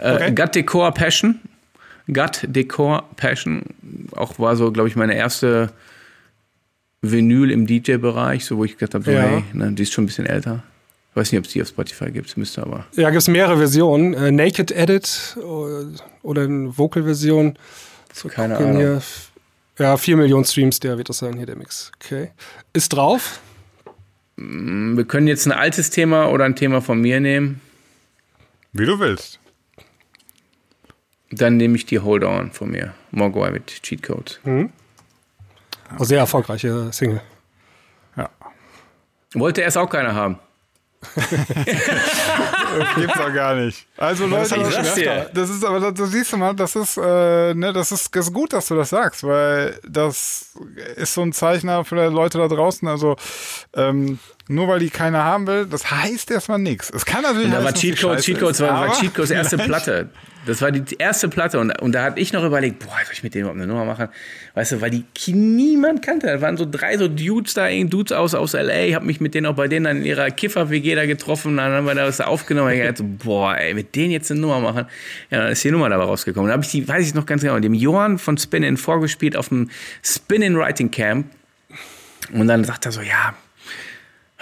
[0.00, 0.34] Äh, Okay.
[0.34, 1.40] Gut Decor Passion.
[2.06, 3.62] Gut Decor Passion.
[4.16, 5.72] Auch war so, glaube ich, meine erste
[7.02, 9.22] Vinyl im DJ-Bereich, so wo ich gedacht habe, so, Ja.
[9.22, 10.62] hey, ne, die ist schon ein bisschen älter.
[11.10, 12.86] Ich weiß nicht, ob es die auf Spotify gibt, müsste aber.
[12.96, 14.14] Ja, gibt es mehrere Versionen.
[14.14, 15.84] Äh, Naked Edit oder,
[16.22, 17.56] oder eine Vocal-Version.
[18.12, 18.76] So, Keine Ahnung.
[18.78, 19.02] Hier.
[19.78, 21.90] Ja, 4 Millionen Streams, der wird das sein, hier der Mix.
[21.96, 22.30] Okay.
[22.72, 23.40] Ist drauf.
[24.36, 27.60] Wir können jetzt ein altes Thema oder ein Thema von mir nehmen.
[28.72, 29.38] Wie du willst.
[31.30, 32.94] Dann nehme ich die Hold On von mir.
[33.10, 34.40] Mogwai mit Cheat Codes.
[35.98, 37.20] Oh, sehr erfolgreiche Single.
[38.16, 38.30] Ja.
[39.34, 40.38] Wollte erst auch keiner haben.
[42.96, 43.86] Gibt's auch gar nicht.
[43.96, 45.30] Also Leute, sag's dir.
[45.32, 48.26] das ist aber, das, du siehst du mal, das ist, äh, ne, das ist, das
[48.26, 50.52] ist gut, dass du das sagst, weil das
[50.96, 52.86] ist so ein Zeichner für die Leute da draußen.
[52.88, 53.16] Also
[53.74, 54.18] ähm,
[54.48, 56.90] nur weil die keiner haben will, das heißt erstmal nichts.
[56.90, 58.88] Es kann natürlich Und da war dass die Cheat Codes, scheiße Cheat Codes ist, war,
[58.88, 60.10] war erste Platte.
[60.46, 63.22] Das war die erste Platte und, und da hatte ich noch überlegt, boah, soll ich
[63.22, 64.08] mit denen überhaupt eine Nummer machen?
[64.54, 66.26] Weißt du, weil die niemand kannte.
[66.26, 69.46] Da waren so drei so Dudes da, Dudes aus, aus L.A., hab mich mit denen
[69.46, 72.72] auch bei denen dann in ihrer Kiffer-WG da getroffen, dann haben wir da was aufgenommen.
[72.72, 74.86] Ich dachte so, boah, ey, mit denen jetzt eine Nummer machen.
[75.30, 76.48] Ja, dann ist die Nummer dabei rausgekommen.
[76.48, 79.48] Da habe ich die, weiß ich noch ganz genau, dem Johann von Spin-In vorgespielt auf
[79.48, 79.70] dem
[80.02, 81.26] Spin-In Writing Camp.
[82.32, 83.34] Und dann sagt er so, ja,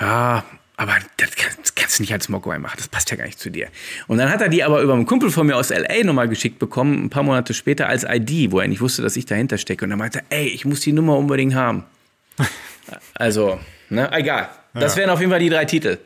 [0.01, 0.45] ja,
[0.77, 3.69] aber das kannst, du nicht als Mogwai machen, das passt ja gar nicht zu dir.
[4.07, 6.05] Und dann hat er die aber über einen Kumpel von mir aus L.A.
[6.05, 9.27] nochmal geschickt bekommen, ein paar Monate später als ID, wo er nicht wusste, dass ich
[9.27, 9.85] dahinter stecke.
[9.85, 11.85] Und er meinte, ey, ich muss die Nummer unbedingt haben.
[13.15, 13.61] also,
[13.91, 14.49] ne, egal.
[14.75, 15.99] Das wären auf jeden Fall die drei Titel.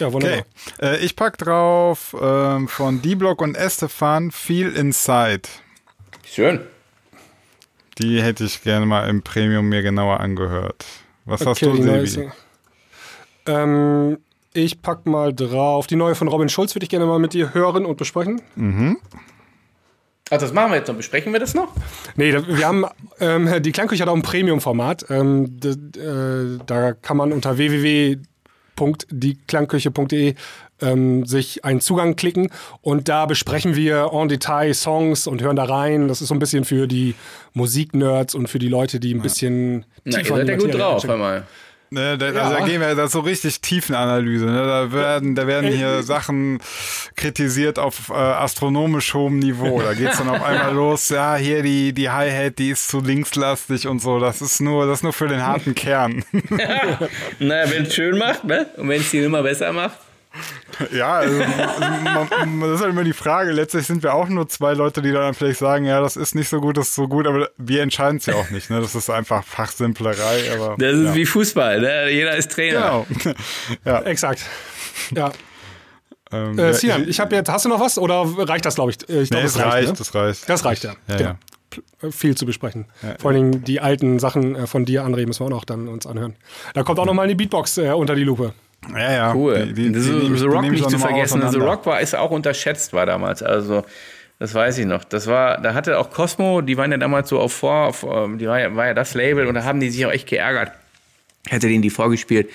[0.00, 0.44] Ja, wunderbar.
[0.78, 0.96] Okay.
[0.96, 5.42] Äh, ich pack drauf ähm, von D-Block und Estefan Feel Inside.
[6.26, 6.60] Schön.
[7.98, 10.84] Die hätte ich gerne mal im Premium mir genauer angehört.
[11.24, 11.76] Was hast du?
[11.76, 12.32] Single.
[13.46, 14.18] Ähm,
[14.52, 15.86] ich pack mal drauf.
[15.86, 18.40] Die neue von Robin Schulz würde ich gerne mal mit dir hören und besprechen.
[20.30, 20.96] Ach, das machen wir jetzt noch.
[20.96, 21.68] Besprechen wir das noch?
[22.16, 22.84] Nee, da, wir haben,
[23.20, 25.06] ähm, die Klangküche hat auch ein Premium-Format.
[25.10, 30.34] Ähm, d- äh, da kann man unter www.dieklangküche.de
[30.80, 35.64] ähm, sich einen Zugang klicken und da besprechen wir en Detail Songs und hören da
[35.64, 36.08] rein.
[36.08, 37.14] Das ist so ein bisschen für die
[37.52, 40.74] Musiknerds und für die Leute, die ein bisschen Na, ihr tiefer in seid ja gut
[40.74, 41.20] drauf, einsteigen.
[41.20, 41.46] hör mal.
[41.94, 42.42] Ne, da, Ja.
[42.42, 44.46] also da gehen wir da ist so richtig Tiefenanalyse.
[44.46, 44.66] Ne?
[44.66, 46.58] Da werden, da werden hier Sachen
[47.16, 49.80] kritisiert auf äh, astronomisch hohem Niveau.
[49.80, 51.08] Da geht's dann auf einmal los.
[51.08, 54.18] Ja, hier die, die Hi-Hat, die ist zu linkslastig und so.
[54.18, 56.24] Das ist nur, das ist nur für den harten Kern.
[57.38, 58.66] Naja, wenn es schön macht, ne?
[58.76, 59.96] Und wenn es die immer besser macht.
[60.92, 63.52] Ja, also, man, das ist halt immer die Frage.
[63.52, 66.48] Letztlich sind wir auch nur zwei Leute, die dann vielleicht sagen, ja, das ist nicht
[66.48, 68.70] so gut, das ist so gut, aber wir entscheiden es ja auch nicht.
[68.70, 68.80] Ne?
[68.80, 70.52] Das ist einfach Fachsimplerei.
[70.54, 71.14] Aber, Das ist ja.
[71.14, 72.10] wie Fußball, ne?
[72.10, 73.06] Jeder ist Trainer.
[73.08, 73.34] Genau.
[73.84, 74.44] ja, Exakt.
[75.14, 75.32] Ja.
[76.32, 78.90] ähm, Äh, ja, Sian, ich habe jetzt, hast du noch was oder reicht das, glaube
[78.90, 79.08] ich?
[79.08, 79.94] Äh, Ich Nee, glaube, es reicht, ne?
[79.98, 80.48] das reicht.
[80.48, 80.94] Das reicht ja.
[81.08, 81.30] Ja, genau.
[81.30, 81.38] ja.
[82.12, 82.86] Viel zu besprechen.
[83.18, 85.88] Vor allen Dingen die alten Sachen äh, von dir, André, müssen wir auch noch dann
[85.88, 86.36] uns anhören.
[86.74, 88.54] Da kommt auch noch mal eine Beatbox äh, unter die Lupe.
[88.92, 89.34] Ja, ja.
[89.34, 89.66] Cool.
[89.66, 91.42] Die, die, die The, ich- Rock ich nicht zu vergessen.
[91.50, 91.58] The.
[91.58, 93.42] Rock war ist auch unterschätzt war damals.
[93.42, 93.84] Also
[94.38, 95.04] das weiß ich noch.
[95.04, 98.38] Das war, da hatte auch Cosmo, die waren ja damals so auf vor, auf, ähm,
[98.38, 100.72] die war ja, war ja das Label und da haben die sich auch echt geärgert.
[101.46, 102.48] Hätte denen die vorgespielt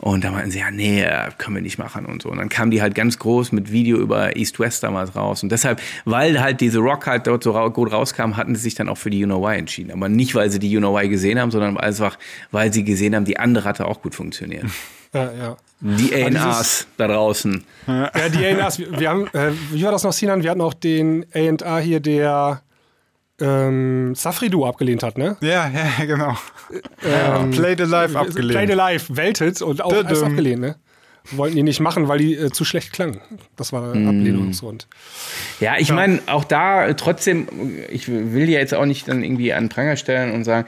[0.00, 2.28] und da meinten sie, ja, nee, äh, können wir nicht machen und so.
[2.28, 5.42] Und dann kam die halt ganz groß mit Video über East West damals raus.
[5.42, 8.88] Und deshalb, weil halt diese Rock halt dort so gut rauskam, hatten sie sich dann
[8.88, 9.90] auch für die You Know Why entschieden.
[9.90, 12.16] Aber nicht, weil sie die You Know Why gesehen haben, sondern einfach,
[12.52, 14.64] weil sie gesehen haben, die andere hatte auch gut funktioniert.
[15.12, 15.56] Ja, ja.
[15.80, 17.64] Die A&Rs da draußen.
[17.86, 20.42] Ja, die A&Rs, wir, wir haben, äh, wie war das noch, Sinan?
[20.42, 22.62] Wir hatten auch den A&R hier, der
[23.40, 25.36] ähm, Safridu abgelehnt hat, ne?
[25.40, 26.36] Ja, ja, genau.
[27.08, 28.52] ja, Play the Life abgelehnt.
[28.52, 30.76] Play the Life, weltet und auch alles abgelehnt, ne?
[31.32, 33.20] Wollten die nicht machen, weil die äh, zu schlecht klangen.
[33.56, 34.08] Das war der Mm.
[34.08, 34.86] Ablehnungsgrund.
[35.60, 37.46] Ja, ich meine, auch da äh, trotzdem,
[37.90, 40.66] ich will ja jetzt auch nicht dann irgendwie an Pranger stellen und sagen,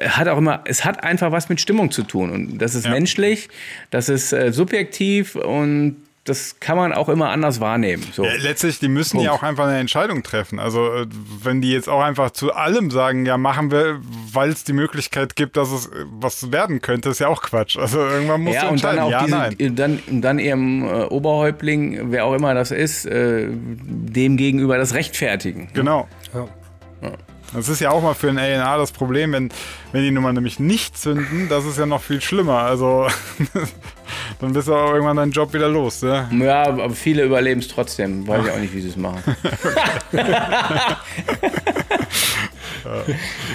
[0.00, 2.30] hat auch immer, es hat einfach was mit Stimmung zu tun.
[2.30, 2.90] Und das ist Ja.
[2.90, 3.48] menschlich,
[3.90, 8.02] das ist äh, subjektiv und das kann man auch immer anders wahrnehmen.
[8.12, 8.24] So.
[8.24, 9.26] Ja, letztlich, die müssen Punkt.
[9.26, 10.58] ja auch einfach eine Entscheidung treffen.
[10.58, 11.06] Also, äh,
[11.42, 14.00] wenn die jetzt auch einfach zu allem sagen, ja, machen wir,
[14.32, 17.76] weil es die Möglichkeit gibt, dass es äh, was werden könnte, ist ja auch Quatsch.
[17.76, 19.76] Also, irgendwann musst Ja, und dann auch ja, diese, nein.
[19.76, 25.68] dann, dann ihrem äh, Oberhäuptling, wer auch immer das ist, äh, dem gegenüber das rechtfertigen.
[25.74, 26.08] Genau.
[26.32, 26.48] Ja.
[27.54, 29.50] Das ist ja auch mal für ein A&R das Problem, wenn,
[29.92, 32.58] wenn die Nummer nämlich nicht zünden, das ist ja noch viel schlimmer.
[32.58, 33.06] Also,
[34.40, 36.02] dann bist du auch irgendwann deinen Job wieder los.
[36.02, 36.28] Ne?
[36.32, 38.26] Ja, aber viele überleben es trotzdem.
[38.26, 39.22] Weiß ich auch nicht, wie sie es machen.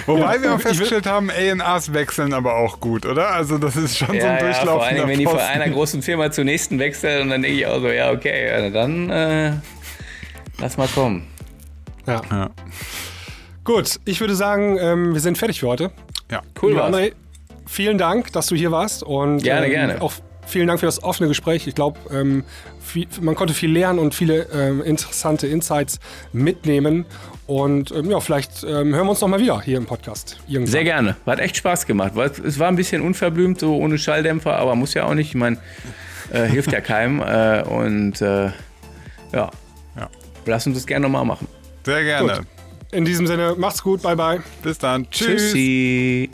[0.06, 3.30] Wobei wir auch festgestellt haben, A&Rs wechseln aber auch gut, oder?
[3.30, 5.68] Also das ist schon ja, so ein ja, durchlaufender Vor allem, wenn die von einer
[5.68, 9.52] großen Firma zur nächsten wechseln und dann denke ich auch so, ja, okay, dann äh,
[10.58, 11.26] lass mal kommen.
[12.06, 12.22] Ja.
[12.30, 12.50] Ja.
[13.70, 15.92] Gut, ich würde sagen, ähm, wir sind fertig für heute.
[16.28, 16.42] Ja.
[16.60, 16.88] Cool Lieber.
[16.88, 17.12] André,
[17.68, 19.04] vielen Dank, dass du hier warst.
[19.04, 20.02] Und, Gerne, ähm, gerne.
[20.02, 20.12] Auch
[20.44, 21.68] vielen Dank für das offene Gespräch.
[21.68, 22.42] Ich glaube, ähm,
[23.20, 26.00] man konnte viel lernen und viele ähm, interessante Insights
[26.32, 27.06] mitnehmen.
[27.46, 30.40] Und ähm, ja, vielleicht ähm, hören wir uns noch mal wieder hier im Podcast.
[30.48, 30.72] Irgendwann.
[30.72, 31.16] Sehr gerne.
[31.24, 32.16] Hat echt Spaß gemacht.
[32.16, 35.28] Weil Es war ein bisschen unverblümt, so ohne Schalldämpfer, aber muss ja auch nicht.
[35.28, 35.58] Ich meine,
[36.32, 37.20] äh, hilft ja keinem.
[37.20, 38.46] Äh, und äh,
[39.32, 39.48] ja.
[39.96, 40.10] Ja.
[40.44, 41.46] lass uns das gerne nochmal machen.
[41.84, 42.38] Sehr gerne.
[42.38, 42.46] Gut.
[42.92, 44.42] In diesem Sinne, macht's gut, bye bye.
[44.62, 45.08] Bis dann.
[45.10, 45.52] Tschüss.
[45.52, 46.30] Tschüssi.